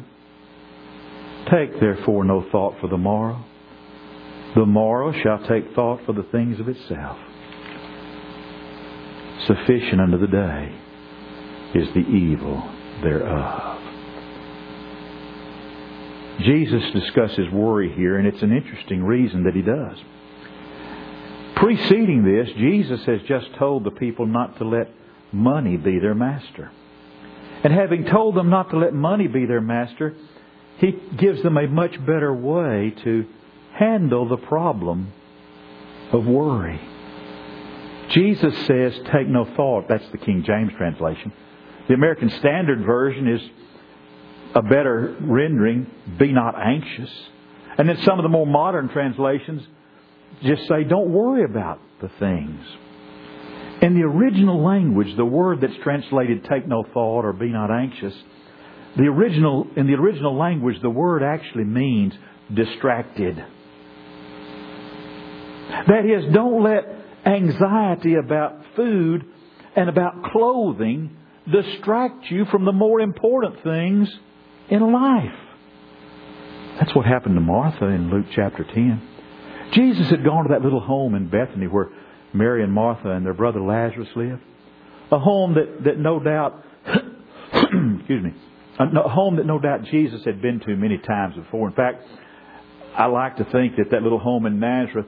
Take 1.50 1.78
therefore 1.78 2.24
no 2.24 2.46
thought 2.50 2.80
for 2.80 2.88
the 2.88 2.96
morrow. 2.96 3.44
The 4.54 4.66
morrow 4.66 5.12
shall 5.22 5.46
take 5.46 5.74
thought 5.74 6.04
for 6.04 6.12
the 6.12 6.26
things 6.32 6.58
of 6.58 6.68
itself. 6.68 7.18
Sufficient 9.46 10.00
unto 10.00 10.18
the 10.18 10.26
day 10.26 10.74
is 11.76 11.88
the 11.94 12.00
evil 12.00 12.62
thereof. 13.02 13.82
Jesus 16.40 16.82
discusses 16.92 17.50
worry 17.52 17.92
here, 17.94 18.18
and 18.18 18.26
it's 18.26 18.42
an 18.42 18.52
interesting 18.52 19.02
reason 19.02 19.44
that 19.44 19.54
he 19.54 19.62
does. 19.62 19.98
Preceding 21.56 22.24
this, 22.24 22.48
Jesus 22.56 23.04
has 23.06 23.20
just 23.26 23.54
told 23.58 23.84
the 23.84 23.90
people 23.90 24.26
not 24.26 24.58
to 24.58 24.64
let 24.64 24.90
money 25.32 25.76
be 25.76 25.98
their 25.98 26.14
master. 26.14 26.70
And 27.64 27.72
having 27.72 28.04
told 28.04 28.34
them 28.36 28.50
not 28.50 28.70
to 28.70 28.78
let 28.78 28.92
money 28.92 29.26
be 29.26 29.46
their 29.46 29.62
master, 29.62 30.14
he 30.78 30.92
gives 31.16 31.42
them 31.42 31.56
a 31.56 31.66
much 31.66 31.98
better 32.04 32.34
way 32.34 32.94
to 33.04 33.26
handle 33.72 34.28
the 34.28 34.36
problem 34.36 35.12
of 36.12 36.26
worry. 36.26 36.80
Jesus 38.10 38.54
says, 38.66 38.94
Take 39.12 39.26
no 39.26 39.46
thought. 39.56 39.86
That's 39.88 40.08
the 40.12 40.18
King 40.18 40.44
James 40.46 40.72
translation. 40.76 41.32
The 41.88 41.94
American 41.94 42.30
Standard 42.40 42.84
Version 42.84 43.28
is 43.28 43.40
a 44.54 44.62
better 44.62 45.16
rendering, 45.20 45.86
Be 46.18 46.32
not 46.32 46.54
anxious. 46.58 47.10
And 47.78 47.88
then 47.88 47.98
some 48.04 48.18
of 48.18 48.22
the 48.22 48.28
more 48.28 48.46
modern 48.46 48.88
translations 48.88 49.62
just 50.42 50.66
say, 50.66 50.84
Don't 50.84 51.10
worry 51.10 51.44
about 51.44 51.80
the 52.00 52.10
things. 52.18 52.60
In 53.82 53.94
the 53.94 54.02
original 54.02 54.64
language, 54.64 55.14
the 55.16 55.24
word 55.24 55.60
that's 55.60 55.76
translated 55.82 56.44
take 56.44 56.66
no 56.66 56.84
thought 56.94 57.24
or 57.24 57.32
be 57.32 57.50
not 57.50 57.70
anxious, 57.70 58.14
the 58.96 59.04
original, 59.04 59.66
in 59.76 59.86
the 59.86 59.94
original 59.94 60.36
language, 60.36 60.80
the 60.80 60.90
word 60.90 61.22
actually 61.22 61.64
means 61.64 62.14
distracted. 62.52 63.36
That 65.86 66.06
is, 66.06 66.32
don't 66.32 66.62
let 66.62 66.84
anxiety 67.26 68.14
about 68.14 68.62
food 68.74 69.26
and 69.76 69.90
about 69.90 70.24
clothing 70.32 71.14
distract 71.50 72.30
you 72.30 72.44
from 72.46 72.64
the 72.64 72.72
more 72.72 73.00
important 73.00 73.62
things 73.62 74.08
in 74.68 74.92
life. 74.92 75.34
That's 76.78 76.94
what 76.94 77.06
happened 77.06 77.36
to 77.36 77.40
Martha 77.40 77.86
in 77.86 78.10
Luke 78.10 78.26
chapter 78.34 78.64
10. 78.64 79.02
Jesus 79.72 80.08
had 80.08 80.24
gone 80.24 80.44
to 80.44 80.48
that 80.50 80.62
little 80.62 80.80
home 80.80 81.14
in 81.14 81.28
Bethany 81.28 81.66
where 81.66 81.88
Mary 82.32 82.62
and 82.62 82.72
Martha 82.72 83.10
and 83.10 83.24
their 83.24 83.34
brother 83.34 83.60
Lazarus 83.60 84.08
lived. 84.14 84.42
A 85.10 85.18
home 85.18 85.54
that, 85.54 85.84
that 85.84 85.98
no 85.98 86.20
doubt, 86.20 86.64
excuse 86.86 88.24
me, 88.24 88.34
a 88.78 89.08
home 89.08 89.36
that 89.36 89.46
no 89.46 89.58
doubt 89.58 89.84
Jesus 89.84 90.22
had 90.24 90.42
been 90.42 90.60
to 90.60 90.76
many 90.76 90.98
times 90.98 91.34
before. 91.36 91.68
In 91.68 91.74
fact, 91.74 92.02
I 92.94 93.06
like 93.06 93.36
to 93.36 93.44
think 93.44 93.76
that 93.76 93.90
that 93.92 94.02
little 94.02 94.18
home 94.18 94.46
in 94.46 94.60
Nazareth 94.60 95.06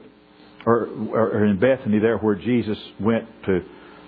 or, 0.65 0.87
or 1.11 1.45
in 1.45 1.59
Bethany 1.59 1.99
there 1.99 2.17
where 2.17 2.35
Jesus 2.35 2.77
went 2.99 3.25
to, 3.45 3.61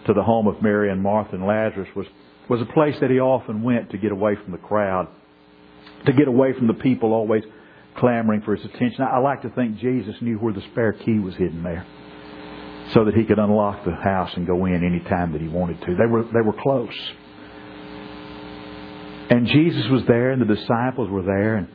to 0.05 0.13
the 0.13 0.23
home 0.23 0.47
of 0.47 0.61
Mary 0.61 0.91
and 0.91 1.01
Martha 1.01 1.35
and 1.35 1.45
Lazarus 1.45 1.89
was, 1.95 2.07
was 2.49 2.61
a 2.61 2.73
place 2.73 2.95
that 3.01 3.09
he 3.09 3.19
often 3.19 3.61
went 3.61 3.91
to 3.91 3.97
get 3.97 4.11
away 4.11 4.35
from 4.35 4.51
the 4.51 4.57
crowd, 4.57 5.07
to 6.05 6.13
get 6.13 6.27
away 6.27 6.53
from 6.53 6.67
the 6.67 6.73
people 6.73 7.13
always 7.13 7.43
clamoring 7.97 8.41
for 8.41 8.55
his 8.55 8.65
attention. 8.65 9.01
I 9.01 9.19
like 9.19 9.41
to 9.43 9.49
think 9.49 9.77
Jesus 9.77 10.15
knew 10.21 10.37
where 10.37 10.53
the 10.53 10.61
spare 10.71 10.93
key 10.93 11.19
was 11.19 11.35
hidden 11.35 11.63
there 11.63 11.85
so 12.93 13.05
that 13.05 13.13
he 13.13 13.23
could 13.23 13.39
unlock 13.39 13.85
the 13.85 13.91
house 13.91 14.31
and 14.35 14.45
go 14.45 14.65
in 14.65 14.83
any 14.83 14.99
time 15.09 15.31
that 15.33 15.41
he 15.41 15.47
wanted 15.47 15.79
to. 15.81 15.95
They 15.95 16.05
were, 16.05 16.23
they 16.23 16.41
were 16.41 16.55
close. 16.61 16.89
And 19.29 19.47
Jesus 19.47 19.89
was 19.89 20.03
there 20.07 20.31
and 20.31 20.41
the 20.41 20.55
disciples 20.55 21.09
were 21.09 21.23
there 21.23 21.55
and 21.55 21.69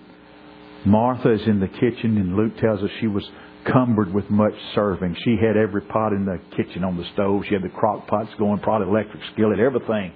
Martha 0.85 1.33
is 1.33 1.47
in 1.47 1.59
the 1.59 1.69
kitchen 1.69 2.17
and 2.19 2.37
Luke 2.37 2.59
tells 2.59 2.83
us 2.83 2.91
she 3.01 3.07
was 3.07 3.27
cumbered 3.73 4.13
with 4.13 4.29
much 4.31 4.55
serving. 4.75 5.17
She 5.25 5.37
had 5.37 5.57
every 5.57 5.83
pot 5.83 6.13
in 6.13 6.25
the 6.25 6.39
kitchen 6.57 6.85
on 6.85 6.97
the 6.97 7.05
stove. 7.15 7.45
She 7.47 7.55
had 7.55 7.63
the 7.63 7.69
crock 7.69 8.07
pots 8.07 8.31
going, 8.39 8.61
probably 8.61 8.89
electric 8.89 9.23
skillet, 9.33 9.59
everything 9.59 10.13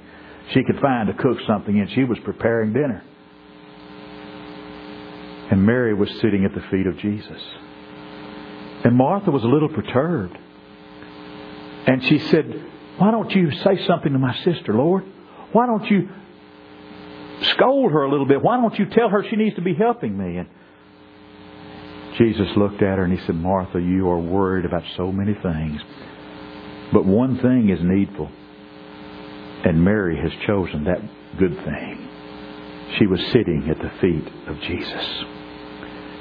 she 0.53 0.65
could 0.65 0.81
find 0.81 1.09
to 1.09 1.15
cook 1.15 1.39
something 1.47 1.77
in. 1.77 1.89
She 1.89 2.05
was 2.05 2.19
preparing 2.21 2.73
dinner. 2.73 3.03
And 5.51 5.65
Mary 5.65 5.95
was 5.95 6.09
sitting 6.21 6.45
at 6.45 6.55
the 6.55 6.63
feet 6.71 6.87
of 6.87 6.99
Jesus. 6.99 7.43
And 8.85 8.97
Martha 8.97 9.31
was 9.31 9.43
a 9.45 9.49
little 9.49 9.69
perturbed. 9.69 10.37
And 11.87 12.05
she 12.05 12.19
said, 12.19 12.67
Why 12.99 13.11
don't 13.11 13.31
you 13.31 13.51
say 13.51 13.87
something 13.87 14.13
to 14.13 14.19
my 14.19 14.35
sister, 14.45 14.75
Lord? 14.75 15.05
Why 15.53 15.67
don't 15.67 15.91
you 15.91 16.09
scold 17.55 17.93
her 17.93 18.03
a 18.05 18.11
little 18.11 18.27
bit? 18.27 18.43
Why 18.43 18.57
don't 18.57 18.79
you 18.79 18.87
tell 18.87 19.09
her 19.09 19.25
she 19.29 19.37
needs 19.37 19.57
to 19.57 19.63
be 19.63 19.75
helping 19.75 20.17
me? 20.17 20.37
And 20.39 20.49
Jesus 22.21 22.49
looked 22.55 22.83
at 22.83 22.99
her 22.99 23.05
and 23.05 23.19
he 23.19 23.27
said, 23.27 23.35
Martha, 23.35 23.81
you 23.81 24.11
are 24.11 24.21
worried 24.21 24.67
about 24.67 24.83
so 24.95 25.11
many 25.11 25.33
things. 25.33 25.81
But 26.93 27.07
one 27.07 27.39
thing 27.41 27.71
is 27.71 27.79
needful. 27.83 28.31
And 29.65 29.83
Mary 29.83 30.21
has 30.21 30.31
chosen 30.47 30.85
that 30.85 31.01
good 31.39 31.57
thing. 31.65 32.09
She 32.99 33.07
was 33.07 33.21
sitting 33.33 33.69
at 33.71 33.79
the 33.79 33.91
feet 34.01 34.27
of 34.49 34.61
Jesus. 34.61 35.25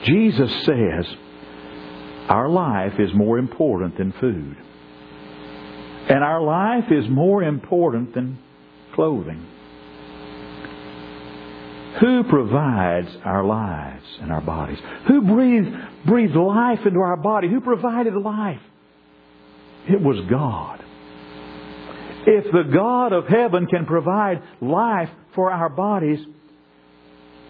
Jesus 0.06 0.66
says, 0.66 1.06
our 2.30 2.48
life 2.48 2.94
is 2.98 3.10
more 3.14 3.38
important 3.38 3.98
than 3.98 4.14
food. 4.14 4.56
And 6.10 6.24
our 6.24 6.42
life 6.42 6.92
is 6.92 7.10
more 7.10 7.44
important 7.44 8.14
than 8.14 8.40
clothing. 8.94 9.46
Who 12.00 12.24
provides 12.24 13.10
our 13.26 13.44
lives 13.44 14.06
and 14.22 14.32
our 14.32 14.42
bodies? 14.42 14.80
Who 15.08 15.22
breathed, 15.22 15.76
breathed 16.06 16.36
life 16.36 16.86
into 16.86 17.00
our 17.00 17.18
body? 17.18 17.50
Who 17.50 17.62
provided 17.62 18.14
life? 18.14 18.62
It 19.88 20.00
was 20.00 20.20
God. 20.30 20.84
If 22.28 22.52
the 22.52 22.72
God 22.72 23.12
of 23.12 23.28
heaven 23.28 23.66
can 23.66 23.86
provide 23.86 24.44
life 24.62 25.10
for 25.34 25.52
our 25.52 25.70
bodies, 25.70 26.20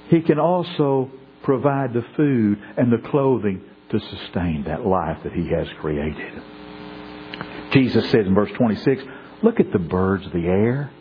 He 0.10 0.22
can 0.22 0.40
also 0.40 1.12
provide 1.44 1.94
the 1.94 2.06
food 2.16 2.60
and 2.78 2.92
the 2.92 3.10
clothing 3.10 3.62
to 3.90 4.00
sustain 4.00 4.64
that 4.66 4.86
life 4.86 5.18
that 5.24 5.34
He 5.34 5.50
has 5.50 5.68
created. 5.82 6.42
Jesus 7.72 8.10
says 8.10 8.26
in 8.26 8.34
verse 8.34 8.52
26, 8.54 9.04
Look 9.44 9.60
at 9.60 9.72
the 9.72 9.80
birds 9.80 10.26
of 10.26 10.32
the 10.32 10.48
air. 10.48 10.92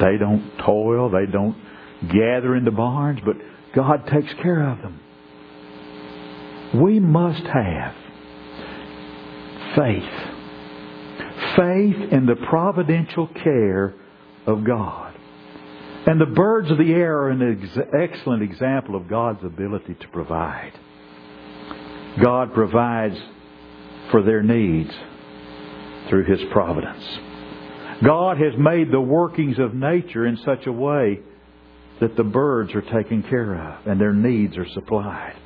They 0.00 0.16
don't 0.18 0.58
toil, 0.64 1.10
they 1.10 1.26
don't 1.26 1.56
gather 2.08 2.54
in 2.54 2.64
the 2.64 2.70
barns, 2.70 3.20
but 3.24 3.36
God 3.74 4.06
takes 4.06 4.32
care 4.42 4.68
of 4.68 4.78
them. 4.82 5.00
We 6.82 6.98
must 7.00 7.44
have 7.44 7.94
faith. 9.76 10.02
Faith 11.56 12.12
in 12.12 12.26
the 12.26 12.36
providential 12.48 13.28
care 13.28 13.94
of 14.46 14.64
God. 14.64 15.14
And 16.06 16.20
the 16.20 16.26
birds 16.26 16.70
of 16.70 16.78
the 16.78 16.92
air 16.92 17.16
are 17.18 17.30
an 17.30 17.62
ex- 17.62 17.78
excellent 17.98 18.42
example 18.42 18.96
of 18.96 19.08
God's 19.08 19.42
ability 19.44 19.94
to 19.94 20.08
provide. 20.08 20.72
God 22.22 22.52
provides 22.52 23.16
for 24.10 24.22
their 24.22 24.42
needs 24.42 24.92
through 26.08 26.24
His 26.24 26.40
providence. 26.52 27.02
God 28.04 28.36
has 28.38 28.52
made 28.58 28.90
the 28.90 29.00
workings 29.00 29.58
of 29.58 29.72
nature 29.72 30.26
in 30.26 30.36
such 30.44 30.66
a 30.66 30.72
way 30.72 31.20
that 32.00 32.16
the 32.16 32.24
birds 32.24 32.74
are 32.74 32.82
taken 32.82 33.22
care 33.22 33.54
of 33.54 33.86
and 33.86 34.00
their 34.00 34.12
needs 34.12 34.56
are 34.58 34.68
supplied. 34.74 35.36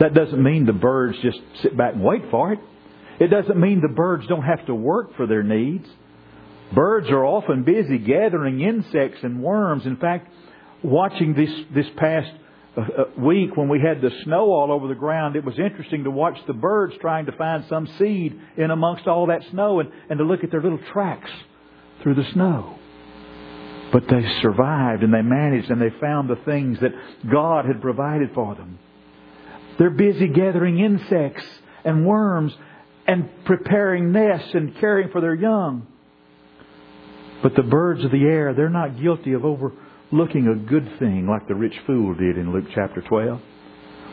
That 0.00 0.12
doesn't 0.12 0.42
mean 0.42 0.66
the 0.66 0.72
birds 0.72 1.16
just 1.22 1.38
sit 1.62 1.76
back 1.76 1.94
and 1.94 2.02
wait 2.02 2.22
for 2.30 2.52
it. 2.52 2.58
It 3.20 3.28
doesn't 3.28 3.58
mean 3.58 3.80
the 3.80 3.94
birds 3.94 4.26
don't 4.26 4.42
have 4.42 4.66
to 4.66 4.74
work 4.74 5.16
for 5.16 5.26
their 5.26 5.42
needs. 5.42 5.86
Birds 6.74 7.08
are 7.10 7.24
often 7.24 7.62
busy 7.62 7.98
gathering 7.98 8.60
insects 8.60 9.20
and 9.22 9.42
worms. 9.42 9.86
In 9.86 9.96
fact, 9.96 10.28
watching 10.82 11.34
this, 11.34 11.50
this 11.74 11.86
past 11.96 12.30
uh, 12.76 12.80
uh, 12.80 13.04
week 13.18 13.56
when 13.56 13.68
we 13.68 13.80
had 13.80 14.00
the 14.00 14.10
snow 14.24 14.50
all 14.50 14.72
over 14.72 14.88
the 14.88 14.94
ground, 14.94 15.36
it 15.36 15.44
was 15.44 15.58
interesting 15.58 16.04
to 16.04 16.10
watch 16.10 16.38
the 16.46 16.54
birds 16.54 16.94
trying 17.00 17.26
to 17.26 17.32
find 17.32 17.64
some 17.68 17.86
seed 17.98 18.38
in 18.56 18.70
amongst 18.70 19.06
all 19.06 19.26
that 19.28 19.42
snow 19.50 19.80
and, 19.80 19.90
and 20.10 20.18
to 20.18 20.24
look 20.24 20.42
at 20.42 20.50
their 20.50 20.62
little 20.62 20.80
tracks 20.92 21.30
through 22.02 22.14
the 22.14 22.30
snow. 22.32 22.78
But 23.92 24.04
they 24.08 24.22
survived 24.40 25.02
and 25.02 25.12
they 25.12 25.22
managed 25.22 25.70
and 25.70 25.80
they 25.80 25.90
found 26.00 26.28
the 26.28 26.40
things 26.44 26.78
that 26.80 26.92
God 27.30 27.66
had 27.66 27.82
provided 27.82 28.30
for 28.34 28.54
them. 28.54 28.78
They're 29.78 29.90
busy 29.90 30.28
gathering 30.28 30.78
insects 30.78 31.44
and 31.84 32.06
worms 32.06 32.52
and 33.06 33.28
preparing 33.44 34.12
nests 34.12 34.54
and 34.54 34.76
caring 34.78 35.10
for 35.10 35.20
their 35.20 35.34
young. 35.34 35.86
But 37.42 37.56
the 37.56 37.62
birds 37.62 38.04
of 38.04 38.12
the 38.12 38.24
air, 38.24 38.54
they're 38.54 38.70
not 38.70 39.00
guilty 39.00 39.32
of 39.32 39.44
overlooking 39.44 40.46
a 40.46 40.54
good 40.54 40.98
thing 40.98 41.26
like 41.26 41.48
the 41.48 41.54
rich 41.54 41.74
fool 41.86 42.14
did 42.14 42.38
in 42.38 42.52
Luke 42.52 42.66
chapter 42.74 43.02
12. 43.02 43.40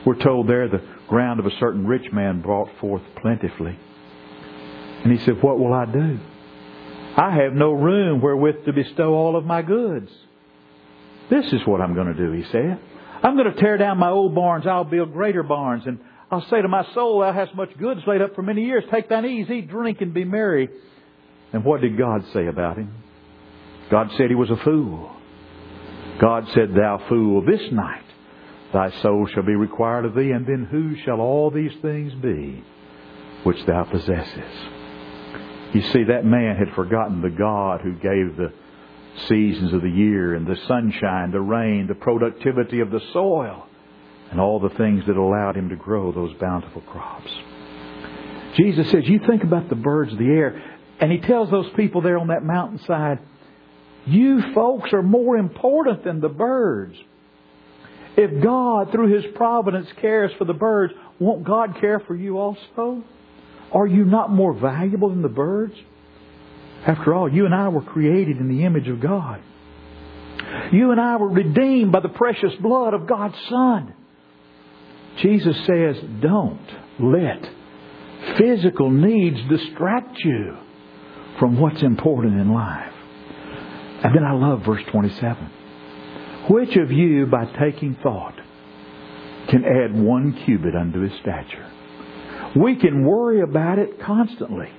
We're 0.05 0.23
told 0.23 0.47
there 0.47 0.67
the 0.67 0.81
ground 1.07 1.39
of 1.39 1.45
a 1.45 1.55
certain 1.59 1.85
rich 1.85 2.11
man 2.11 2.41
brought 2.41 2.69
forth 2.79 3.03
plentifully. 3.21 3.77
And 5.03 5.11
he 5.11 5.23
said, 5.25 5.41
What 5.43 5.59
will 5.59 5.73
I 5.73 5.85
do? 5.85 6.19
I 7.19 7.35
have 7.43 7.51
no 7.53 7.73
room 7.73 8.21
wherewith 8.21 8.63
to 8.63 8.71
bestow 8.71 9.13
all 9.13 9.35
of 9.35 9.43
my 9.43 9.61
goods. 9.61 10.09
This 11.29 11.45
is 11.51 11.59
what 11.65 11.81
I'm 11.81 11.93
going 11.93 12.07
to 12.07 12.13
do, 12.13 12.31
he 12.31 12.43
said. 12.49 12.79
I'm 13.21 13.35
going 13.35 13.53
to 13.53 13.59
tear 13.59 13.77
down 13.77 13.97
my 13.97 14.09
old 14.09 14.33
barns. 14.33 14.65
I'll 14.65 14.85
build 14.85 15.11
greater 15.11 15.43
barns. 15.43 15.83
And 15.85 15.99
I'll 16.31 16.47
say 16.49 16.61
to 16.61 16.69
my 16.69 16.85
soul, 16.93 17.19
Thou 17.19 17.33
hast 17.33 17.53
much 17.55 17.77
goods 17.77 17.99
laid 18.07 18.21
up 18.21 18.35
for 18.35 18.41
many 18.41 18.63
years. 18.63 18.85
Take 18.89 19.09
thine 19.09 19.25
ease, 19.25 19.49
eat, 19.49 19.67
drink, 19.69 19.99
and 19.99 20.13
be 20.13 20.23
merry. 20.23 20.69
And 21.51 21.65
what 21.65 21.81
did 21.81 21.97
God 21.97 22.23
say 22.31 22.47
about 22.47 22.77
him? 22.77 22.93
God 23.91 24.11
said 24.15 24.29
he 24.29 24.35
was 24.35 24.49
a 24.49 24.63
fool. 24.63 25.11
God 26.21 26.47
said, 26.53 26.73
Thou 26.73 27.03
fool, 27.09 27.45
this 27.45 27.69
night 27.73 28.05
thy 28.71 28.91
soul 29.01 29.27
shall 29.33 29.43
be 29.43 29.55
required 29.55 30.05
of 30.05 30.15
thee, 30.15 30.31
and 30.31 30.45
then 30.45 30.67
who 30.71 30.95
shall 31.03 31.19
all 31.19 31.51
these 31.51 31.73
things 31.81 32.13
be 32.21 32.63
which 33.43 33.65
thou 33.65 33.83
possessest? 33.83 34.78
You 35.73 35.81
see, 35.93 36.03
that 36.05 36.25
man 36.25 36.55
had 36.55 36.73
forgotten 36.75 37.21
the 37.21 37.29
God 37.29 37.81
who 37.81 37.93
gave 37.93 38.35
the 38.35 38.51
seasons 39.27 39.73
of 39.73 39.81
the 39.81 39.89
year 39.89 40.33
and 40.33 40.47
the 40.47 40.57
sunshine, 40.67 41.31
the 41.31 41.41
rain, 41.41 41.87
the 41.87 41.95
productivity 41.95 42.79
of 42.79 42.89
the 42.89 43.01
soil, 43.13 43.67
and 44.31 44.39
all 44.39 44.59
the 44.59 44.69
things 44.69 45.03
that 45.07 45.17
allowed 45.17 45.55
him 45.55 45.69
to 45.69 45.75
grow 45.75 46.11
those 46.11 46.33
bountiful 46.39 46.81
crops. 46.81 47.31
Jesus 48.57 48.89
says, 48.89 49.03
You 49.07 49.19
think 49.27 49.43
about 49.43 49.69
the 49.69 49.75
birds 49.75 50.11
of 50.11 50.17
the 50.17 50.25
air, 50.25 50.61
and 50.99 51.11
he 51.11 51.19
tells 51.19 51.51
those 51.51 51.69
people 51.75 52.01
there 52.01 52.17
on 52.17 52.27
that 52.27 52.43
mountainside, 52.43 53.19
You 54.05 54.53
folks 54.53 54.91
are 54.93 55.03
more 55.03 55.37
important 55.37 56.03
than 56.03 56.19
the 56.19 56.29
birds. 56.29 56.95
If 58.17 58.43
God, 58.43 58.91
through 58.91 59.13
His 59.13 59.23
providence, 59.35 59.87
cares 60.01 60.31
for 60.37 60.45
the 60.45 60.53
birds, 60.53 60.93
won't 61.19 61.45
God 61.45 61.79
care 61.79 61.99
for 62.01 62.15
you 62.15 62.37
also? 62.39 63.03
Are 63.71 63.87
you 63.87 64.05
not 64.05 64.31
more 64.31 64.53
valuable 64.53 65.09
than 65.09 65.21
the 65.21 65.29
birds? 65.29 65.73
After 66.85 67.13
all, 67.13 67.31
you 67.31 67.45
and 67.45 67.53
I 67.53 67.67
were 67.69 67.81
created 67.81 68.37
in 68.37 68.47
the 68.49 68.63
image 68.65 68.87
of 68.87 69.01
God. 69.01 69.41
You 70.71 70.91
and 70.91 70.99
I 70.99 71.17
were 71.17 71.29
redeemed 71.29 71.91
by 71.91 71.99
the 71.99 72.09
precious 72.09 72.53
blood 72.61 72.93
of 72.93 73.07
God's 73.07 73.35
Son. 73.49 73.93
Jesus 75.21 75.55
says, 75.65 75.97
don't 76.21 76.67
let 76.99 77.49
physical 78.37 78.89
needs 78.89 79.37
distract 79.49 80.17
you 80.23 80.57
from 81.39 81.59
what's 81.59 81.81
important 81.81 82.39
in 82.39 82.53
life. 82.53 82.93
And 84.03 84.15
then 84.15 84.23
I 84.23 84.33
love 84.33 84.63
verse 84.65 84.83
27. 84.91 85.51
Which 86.49 86.75
of 86.77 86.91
you, 86.91 87.25
by 87.25 87.45
taking 87.59 87.97
thought, 88.01 88.35
can 89.49 89.63
add 89.65 89.93
one 89.93 90.33
cubit 90.45 90.75
unto 90.75 91.01
his 91.01 91.11
stature? 91.19 91.69
We 92.55 92.75
can 92.75 93.05
worry 93.05 93.41
about 93.41 93.79
it 93.79 94.01
constantly. 94.01 94.69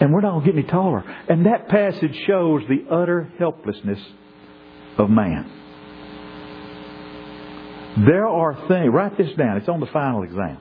And 0.00 0.12
we're 0.12 0.20
not 0.20 0.30
going 0.30 0.44
to 0.44 0.52
get 0.52 0.58
any 0.58 0.68
taller. 0.68 1.00
And 1.28 1.46
that 1.46 1.68
passage 1.68 2.14
shows 2.26 2.62
the 2.68 2.86
utter 2.90 3.32
helplessness 3.38 3.98
of 4.96 5.10
man. 5.10 5.50
There 8.06 8.28
are 8.28 8.54
things, 8.68 8.92
write 8.92 9.18
this 9.18 9.34
down, 9.36 9.56
it's 9.56 9.68
on 9.68 9.80
the 9.80 9.86
final 9.86 10.22
exam. 10.22 10.60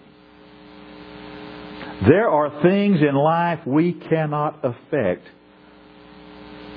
There 2.07 2.29
are 2.29 2.61
things 2.63 2.99
in 3.01 3.15
life 3.15 3.59
we 3.65 3.93
cannot 3.93 4.63
affect 4.63 5.27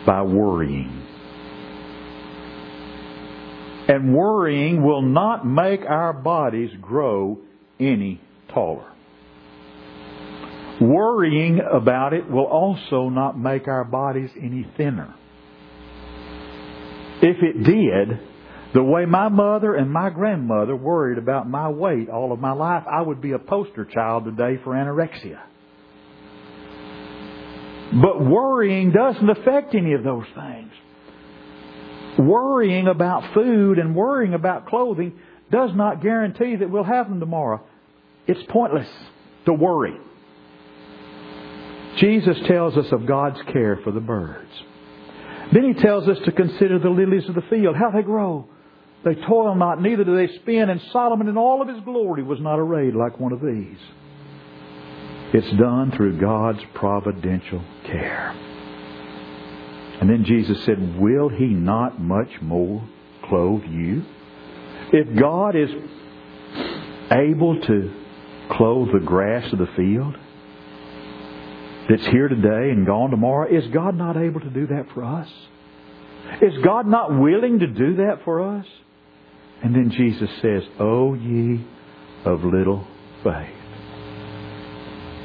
by 0.07 0.23
worrying. 0.23 1.07
And 3.89 4.15
worrying 4.15 4.83
will 4.83 5.03
not 5.03 5.47
make 5.47 5.81
our 5.83 6.13
bodies 6.13 6.71
grow 6.81 7.39
any 7.79 8.21
taller. 8.53 8.91
Worrying 10.81 11.61
about 11.61 12.15
it 12.15 12.31
will 12.31 12.47
also 12.47 13.11
not 13.11 13.39
make 13.39 13.69
our 13.69 13.85
bodies 13.85 14.31
any 14.41 14.67
thinner. 14.77 15.15
If 17.23 17.37
it 17.43 17.63
did, 17.65 18.19
the 18.73 18.83
way 18.83 19.05
my 19.05 19.29
mother 19.29 19.75
and 19.75 19.93
my 19.93 20.09
grandmother 20.09 20.75
worried 20.75 21.19
about 21.19 21.49
my 21.49 21.69
weight 21.69 22.09
all 22.09 22.33
of 22.33 22.41
my 22.41 22.53
life, 22.53 22.85
I 22.91 23.03
would 23.03 23.21
be 23.21 23.33
a 23.33 23.39
poster 23.39 23.85
child 23.85 24.25
today 24.25 24.59
for 24.65 24.73
anorexia. 24.73 25.41
But 28.01 28.25
worrying 28.25 28.93
doesn't 28.93 29.29
affect 29.29 29.75
any 29.75 29.93
of 29.95 30.05
those 30.05 30.25
things. 30.35 30.73
Worrying 32.21 32.87
about 32.87 33.35
food 33.35 33.79
and 33.79 33.95
worrying 33.95 34.33
about 34.33 34.67
clothing 34.67 35.19
does 35.51 35.71
not 35.75 36.03
guarantee 36.03 36.57
that 36.57 36.71
we'll 36.71 36.85
have 36.85 37.09
them 37.09 37.21
tomorrow. 37.21 37.61
It's 38.27 38.41
pointless 38.51 38.89
to 39.47 39.53
worry. 39.53 39.97
Jesus 41.99 42.37
tells 42.47 42.77
us 42.77 42.91
of 42.93 43.07
God's 43.07 43.41
care 43.53 43.81
for 43.83 43.91
the 43.91 44.01
birds. 44.01 44.51
Then 45.53 45.75
he 45.75 45.83
tells 45.83 46.09
us 46.09 46.19
to 46.25 46.33
consider 46.33 46.79
the 46.79 46.91
lilies 46.91 47.29
of 47.29 47.35
the 47.35 47.43
field, 47.43 47.77
how 47.77 47.91
they 47.91 48.03
grow. 48.03 48.49
They 49.05 49.15
toil 49.15 49.55
not, 49.55 49.81
neither 49.81 50.05
do 50.05 50.17
they 50.17 50.33
spin, 50.37 50.69
and 50.69 50.81
Solomon 50.93 51.29
in 51.29 51.37
all 51.37 51.63
of 51.63 51.69
his 51.69 51.81
glory 51.85 52.23
was 52.23 52.41
not 52.41 52.59
arrayed 52.59 52.95
like 52.95 53.19
one 53.19 53.33
of 53.33 53.41
these. 53.41 53.79
It's 55.33 55.59
done 55.59 55.93
through 55.93 56.21
God's 56.21 56.61
providential 56.75 57.63
care. 57.85 58.31
And 60.01 60.09
then 60.09 60.25
Jesus 60.25 60.65
said, 60.65 60.99
Will 60.99 61.29
he 61.29 61.47
not 61.47 62.01
much 62.01 62.31
more 62.41 62.83
clothe 63.25 63.65
you? 63.65 64.05
If 64.93 65.19
God 65.19 65.57
is 65.57 65.71
able 67.13 67.61
to 67.61 67.95
clothe 68.51 68.89
the 68.93 69.05
grass 69.05 69.53
of 69.53 69.59
the 69.59 69.69
field, 69.77 70.17
that's 71.91 72.07
here 72.07 72.29
today 72.29 72.71
and 72.71 72.87
gone 72.87 73.11
tomorrow, 73.11 73.49
is 73.51 73.67
God 73.73 73.97
not 73.97 74.17
able 74.17 74.41
to 74.41 74.51
do 74.51 74.69
that 74.69 74.87
for 74.95 75.05
us? 75.05 75.29
Is 76.41 76.53
God 76.63 76.87
not 76.87 77.19
willing 77.19 77.59
to 77.59 77.67
do 77.67 77.97
that 77.97 78.21
for 78.25 78.59
us? 78.59 78.67
And 79.63 79.75
then 79.75 79.91
Jesus 79.91 80.31
says, 80.41 80.63
O 80.79 81.15
ye 81.15 81.67
of 82.25 82.45
little 82.45 82.87
faith. 83.25 83.57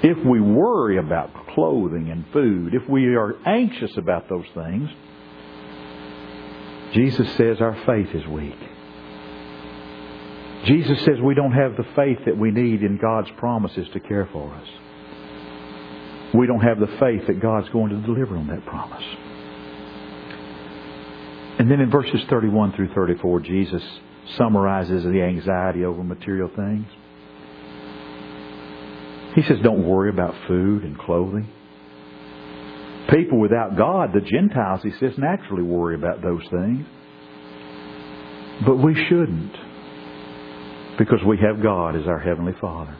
If 0.03 0.25
we 0.25 0.41
worry 0.41 0.97
about 0.97 1.47
clothing 1.53 2.09
and 2.09 2.25
food, 2.33 2.73
if 2.73 2.89
we 2.89 3.15
are 3.15 3.35
anxious 3.45 3.95
about 3.97 4.27
those 4.27 4.45
things, 4.55 4.89
Jesus 6.93 7.31
says 7.37 7.61
our 7.61 7.77
faith 7.85 8.09
is 8.13 8.25
weak. 8.27 8.57
Jesus 10.65 10.99
says 11.05 11.15
we 11.23 11.35
don't 11.35 11.51
have 11.51 11.77
the 11.77 11.85
faith 11.95 12.19
that 12.25 12.37
we 12.37 12.49
need 12.49 12.81
in 12.81 12.97
God's 12.97 13.29
promises 13.37 13.87
to 13.93 13.99
care 13.99 14.27
for 14.31 14.51
us 14.55 14.67
we 16.37 16.47
don't 16.47 16.61
have 16.61 16.79
the 16.79 16.87
faith 16.99 17.27
that 17.27 17.39
God's 17.41 17.69
going 17.69 17.89
to 17.89 18.01
deliver 18.01 18.37
on 18.37 18.47
that 18.47 18.65
promise. 18.65 19.03
And 21.59 21.71
then 21.71 21.79
in 21.79 21.89
verses 21.89 22.21
31 22.29 22.73
through 22.73 22.93
34, 22.93 23.39
Jesus 23.41 23.83
summarizes 24.37 25.03
the 25.03 25.21
anxiety 25.21 25.85
over 25.85 26.03
material 26.03 26.49
things. 26.55 26.87
He 29.35 29.41
says, 29.43 29.57
don't 29.63 29.85
worry 29.85 30.09
about 30.09 30.33
food 30.47 30.83
and 30.83 30.97
clothing. 30.97 31.49
People 33.09 33.39
without 33.39 33.77
God, 33.77 34.11
the 34.13 34.21
Gentiles, 34.21 34.81
he 34.81 34.91
says, 34.99 35.17
naturally 35.17 35.63
worry 35.63 35.95
about 35.95 36.21
those 36.21 36.43
things. 36.49 36.85
But 38.65 38.77
we 38.77 38.95
shouldn't 39.09 39.55
because 40.97 41.19
we 41.27 41.37
have 41.37 41.61
God 41.61 41.95
as 41.95 42.07
our 42.07 42.19
Heavenly 42.19 42.53
Father. 42.59 42.97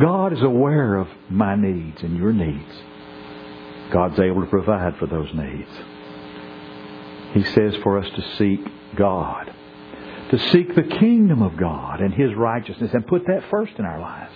God 0.00 0.32
is 0.32 0.42
aware 0.42 0.96
of 0.96 1.08
my 1.30 1.56
needs 1.56 2.02
and 2.02 2.16
your 2.16 2.32
needs. 2.32 2.74
God's 3.92 4.18
able 4.18 4.42
to 4.42 4.48
provide 4.48 4.96
for 4.98 5.06
those 5.06 5.28
needs. 5.34 5.70
He 7.34 7.44
says 7.44 7.74
for 7.82 7.98
us 7.98 8.08
to 8.14 8.36
seek 8.36 8.60
God, 8.96 9.52
to 10.30 10.38
seek 10.50 10.74
the 10.74 10.82
kingdom 10.82 11.42
of 11.42 11.56
God 11.56 12.00
and 12.00 12.12
His 12.12 12.34
righteousness 12.34 12.90
and 12.92 13.06
put 13.06 13.26
that 13.26 13.44
first 13.50 13.72
in 13.78 13.84
our 13.84 14.00
lives. 14.00 14.32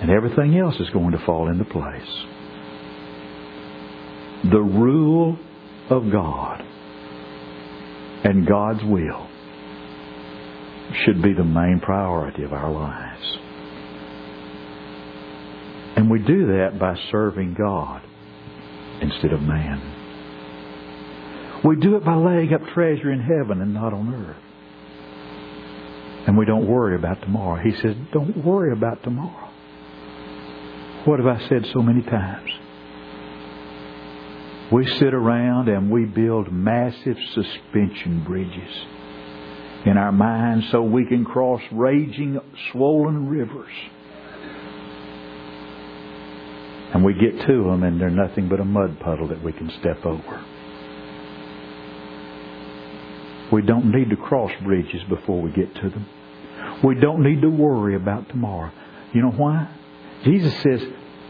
And 0.00 0.10
everything 0.10 0.56
else 0.56 0.78
is 0.78 0.90
going 0.90 1.12
to 1.12 1.18
fall 1.18 1.48
into 1.48 1.64
place. 1.64 2.24
the 4.44 4.60
rule 4.60 5.38
of 5.90 6.10
God 6.10 6.64
and 8.24 8.46
God's 8.46 8.82
will 8.84 9.28
should 11.04 11.20
be 11.22 11.34
the 11.34 11.44
main 11.44 11.80
priority 11.80 12.44
of 12.44 12.52
our 12.52 12.70
lives. 12.70 13.38
And 16.08 16.18
we 16.18 16.26
do 16.26 16.46
that 16.46 16.78
by 16.78 16.96
serving 17.10 17.52
God 17.52 18.00
instead 19.02 19.30
of 19.30 19.42
man. 19.42 19.78
We 21.66 21.76
do 21.76 21.96
it 21.96 22.04
by 22.04 22.14
laying 22.14 22.54
up 22.54 22.62
treasure 22.72 23.12
in 23.12 23.20
heaven 23.20 23.60
and 23.60 23.74
not 23.74 23.92
on 23.92 24.14
earth. 24.14 24.42
And 26.26 26.38
we 26.38 26.46
don't 26.46 26.66
worry 26.66 26.96
about 26.96 27.20
tomorrow. 27.20 27.62
He 27.62 27.72
says, 27.82 27.94
don't 28.10 28.42
worry 28.42 28.72
about 28.72 29.02
tomorrow. 29.02 29.50
What 31.04 31.18
have 31.18 31.28
I 31.28 31.46
said 31.46 31.66
so 31.74 31.82
many 31.82 32.00
times? 32.00 32.48
We 34.72 34.86
sit 34.86 35.12
around 35.12 35.68
and 35.68 35.90
we 35.90 36.06
build 36.06 36.50
massive 36.50 37.18
suspension 37.34 38.24
bridges 38.26 38.86
in 39.84 39.98
our 39.98 40.12
minds 40.12 40.70
so 40.72 40.80
we 40.80 41.04
can 41.04 41.26
cross 41.26 41.60
raging, 41.70 42.40
swollen 42.72 43.28
rivers. 43.28 43.74
And 46.94 47.04
we 47.04 47.14
get 47.14 47.46
to 47.46 47.64
them 47.64 47.82
and 47.82 48.00
they're 48.00 48.10
nothing 48.10 48.48
but 48.48 48.60
a 48.60 48.64
mud 48.64 48.98
puddle 49.00 49.28
that 49.28 49.42
we 49.42 49.52
can 49.52 49.70
step 49.80 50.04
over. 50.06 50.44
We 53.52 53.62
don't 53.62 53.92
need 53.92 54.10
to 54.10 54.16
cross 54.16 54.50
bridges 54.62 55.02
before 55.08 55.40
we 55.40 55.50
get 55.50 55.74
to 55.76 55.90
them. 55.90 56.06
We 56.84 56.94
don't 56.94 57.22
need 57.22 57.42
to 57.42 57.48
worry 57.48 57.94
about 57.94 58.28
tomorrow. 58.28 58.70
You 59.12 59.22
know 59.22 59.30
why? 59.30 59.68
Jesus 60.24 60.52
says 60.62 60.82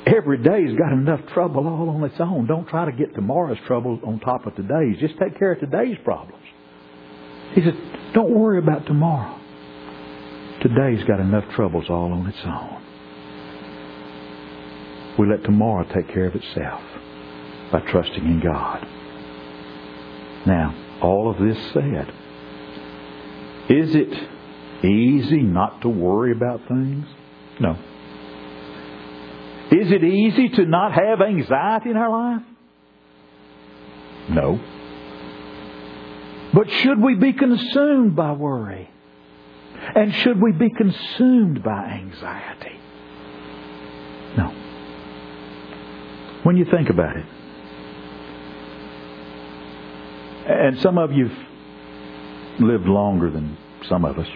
every 0.06 0.38
day's 0.38 0.76
got 0.76 0.92
enough 0.92 1.20
trouble 1.32 1.66
all 1.66 1.90
on 1.90 2.02
its 2.04 2.18
own. 2.18 2.46
Don't 2.46 2.66
try 2.68 2.84
to 2.84 2.92
get 2.92 3.14
tomorrow's 3.14 3.58
trouble 3.66 4.00
on 4.04 4.20
top 4.20 4.46
of 4.46 4.54
today's. 4.56 4.98
Just 5.00 5.18
take 5.18 5.38
care 5.38 5.52
of 5.52 5.60
today's 5.60 5.96
problems. 6.04 6.44
He 7.52 7.62
says, 7.62 7.74
don't 8.14 8.30
worry 8.30 8.58
about 8.58 8.86
tomorrow. 8.86 9.38
Today's 10.60 11.04
got 11.04 11.20
enough 11.20 11.44
troubles 11.54 11.88
all 11.88 12.12
on 12.12 12.26
its 12.26 12.38
own. 12.44 12.77
We 15.18 15.26
let 15.26 15.42
tomorrow 15.42 15.84
take 15.92 16.08
care 16.08 16.26
of 16.26 16.34
itself 16.36 16.80
by 17.72 17.80
trusting 17.80 18.24
in 18.24 18.40
God. 18.40 18.86
Now, 20.46 20.74
all 21.02 21.28
of 21.30 21.38
this 21.38 21.58
said, 21.72 22.12
is 23.68 23.94
it 23.94 24.84
easy 24.84 25.42
not 25.42 25.82
to 25.82 25.88
worry 25.88 26.32
about 26.32 26.66
things? 26.68 27.06
No. 27.60 27.72
Is 29.70 29.90
it 29.90 30.04
easy 30.04 30.48
to 30.50 30.64
not 30.64 30.92
have 30.92 31.20
anxiety 31.20 31.90
in 31.90 31.96
our 31.96 32.10
life? 32.10 32.42
No. 34.30 34.60
But 36.54 36.70
should 36.70 37.02
we 37.02 37.16
be 37.16 37.32
consumed 37.32 38.16
by 38.16 38.32
worry? 38.32 38.88
And 39.94 40.14
should 40.14 40.40
we 40.40 40.52
be 40.52 40.70
consumed 40.70 41.62
by 41.62 42.00
anxiety? 42.02 42.78
When 46.48 46.56
you 46.56 46.64
think 46.64 46.88
about 46.88 47.14
it, 47.14 47.26
and 50.46 50.78
some 50.78 50.96
of 50.96 51.12
you've 51.12 51.30
lived 52.58 52.86
longer 52.86 53.30
than 53.30 53.54
some 53.86 54.06
of 54.06 54.18
us. 54.18 54.26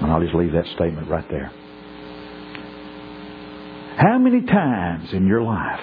And 0.00 0.10
I'll 0.10 0.20
just 0.20 0.34
leave 0.34 0.50
that 0.50 0.66
statement 0.74 1.08
right 1.08 1.24
there. 1.30 1.52
How 3.96 4.18
many 4.18 4.40
times 4.44 5.12
in 5.12 5.28
your 5.28 5.42
life 5.42 5.78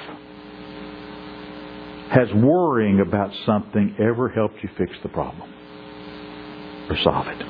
has 2.12 2.34
worrying 2.34 3.00
about 3.00 3.34
something 3.46 3.96
ever 3.98 4.28
helped 4.28 4.62
you 4.62 4.68
fix 4.78 4.92
the 5.04 5.10
problem 5.10 5.50
or 6.90 6.98
solve 6.98 7.28
it? 7.28 7.46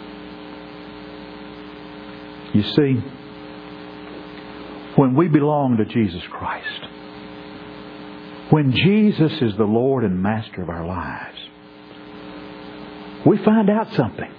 You 2.53 2.61
see, 2.61 3.01
when 4.95 5.15
we 5.15 5.27
belong 5.27 5.77
to 5.77 5.85
Jesus 5.85 6.21
Christ, 6.31 6.87
when 8.49 8.73
Jesus 8.73 9.31
is 9.41 9.55
the 9.57 9.63
Lord 9.63 10.03
and 10.03 10.21
Master 10.21 10.61
of 10.61 10.69
our 10.69 10.85
lives, 10.85 11.37
we 13.25 13.37
find 13.43 13.69
out 13.69 13.87
something. 13.95 14.31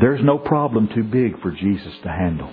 There's 0.00 0.22
no 0.22 0.38
problem 0.38 0.88
too 0.94 1.04
big 1.04 1.40
for 1.40 1.50
Jesus 1.50 1.92
to 2.02 2.08
handle. 2.08 2.50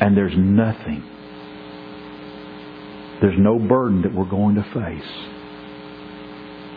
And 0.00 0.16
there's 0.16 0.34
nothing, 0.36 1.02
there's 3.20 3.38
no 3.38 3.58
burden 3.58 4.02
that 4.02 4.12
we're 4.14 4.28
going 4.28 4.56
to 4.56 4.62
face 4.62 5.10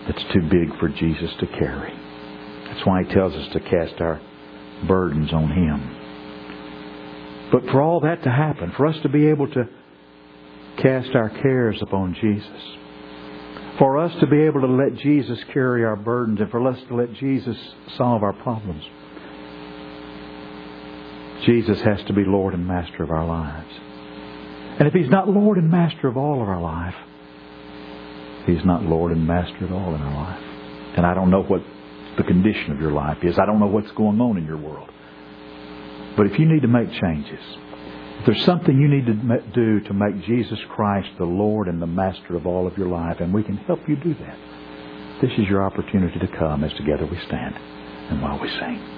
that's 0.07 0.23
too 0.33 0.41
big 0.49 0.77
for 0.79 0.87
Jesus 0.87 1.31
to 1.39 1.47
carry. 1.47 2.07
That's 2.67 2.86
why 2.86 3.03
He 3.03 3.13
tells 3.13 3.34
us 3.34 3.47
to 3.53 3.60
cast 3.60 3.99
our 4.01 4.21
burdens 4.88 5.34
on 5.34 5.51
Him. 5.51 7.49
But 7.51 7.65
for 7.71 7.82
all 7.82 8.01
that 8.01 8.23
to 8.23 8.30
happen, 8.30 8.73
for 8.75 8.86
us 8.86 8.97
to 9.03 9.10
be 9.10 9.27
able 9.27 9.47
to 9.51 9.69
cast 10.77 11.15
our 11.15 11.30
cares 11.30 11.82
upon 11.82 12.13
Jesus, 12.13 12.62
for 13.80 13.97
us 13.97 14.13
to 14.19 14.27
be 14.27 14.41
able 14.41 14.62
to 14.62 14.67
let 14.67 14.95
Jesus 14.97 15.39
carry 15.53 15.86
our 15.86 15.95
burdens, 15.95 16.39
and 16.41 16.51
for 16.51 16.67
us 16.67 16.80
to 16.89 16.95
let 16.95 17.13
Jesus 17.13 17.58
solve 17.95 18.23
our 18.23 18.34
problems, 18.34 18.84
Jesus 21.45 21.80
has 21.82 22.03
to 22.08 22.13
be 22.13 22.25
Lord 22.25 22.53
and 22.53 22.67
Master 22.67 23.03
of 23.03 23.12
our 23.12 23.25
lives. 23.25 23.71
And 24.80 24.88
if 24.88 24.93
He's 24.93 25.10
not 25.10 25.30
Lord 25.30 25.58
and 25.58 25.71
Master 25.71 26.08
of 26.08 26.17
all 26.17 26.41
of 26.41 26.49
our 26.49 26.62
life, 26.62 26.95
He's 28.45 28.65
not 28.65 28.84
Lord 28.84 29.12
and 29.12 29.25
Master 29.25 29.65
at 29.65 29.71
all 29.71 29.95
in 29.95 30.01
our 30.01 30.15
life. 30.15 30.43
And 30.97 31.06
I 31.06 31.13
don't 31.13 31.30
know 31.30 31.43
what 31.43 31.62
the 32.17 32.23
condition 32.23 32.71
of 32.71 32.82
your 32.82 32.91
life 32.91 33.17
is. 33.23 33.38
I 33.39 33.45
don't 33.45 33.60
know 33.60 33.67
what's 33.67 33.91
going 33.91 34.19
on 34.19 34.38
in 34.38 34.45
your 34.45 34.58
world. 34.58 34.89
But 36.17 36.25
if 36.25 36.39
you 36.39 36.51
need 36.51 36.63
to 36.63 36.67
make 36.67 36.91
changes, 36.91 37.39
if 38.19 38.25
there's 38.25 38.43
something 38.43 38.75
you 38.75 38.88
need 38.88 39.06
to 39.06 39.41
do 39.53 39.80
to 39.88 39.93
make 39.93 40.25
Jesus 40.25 40.60
Christ 40.69 41.10
the 41.19 41.25
Lord 41.25 41.67
and 41.67 41.82
the 41.82 41.88
Master 41.88 42.36
of 42.36 42.47
all 42.47 42.65
of 42.65 42.77
your 42.77 42.88
life, 42.88 43.17
and 43.19 43.34
we 43.34 43.43
can 43.43 43.58
help 43.58 43.80
you 43.88 43.95
do 43.95 44.15
that, 44.15 44.38
this 45.21 45.32
is 45.38 45.47
your 45.47 45.63
opportunity 45.63 46.19
to 46.19 46.27
come 46.27 46.63
as 46.63 46.73
together 46.73 47.06
we 47.06 47.19
stand 47.27 47.56
and 47.56 48.21
while 48.21 48.39
we 48.39 48.49
sing. 48.49 48.96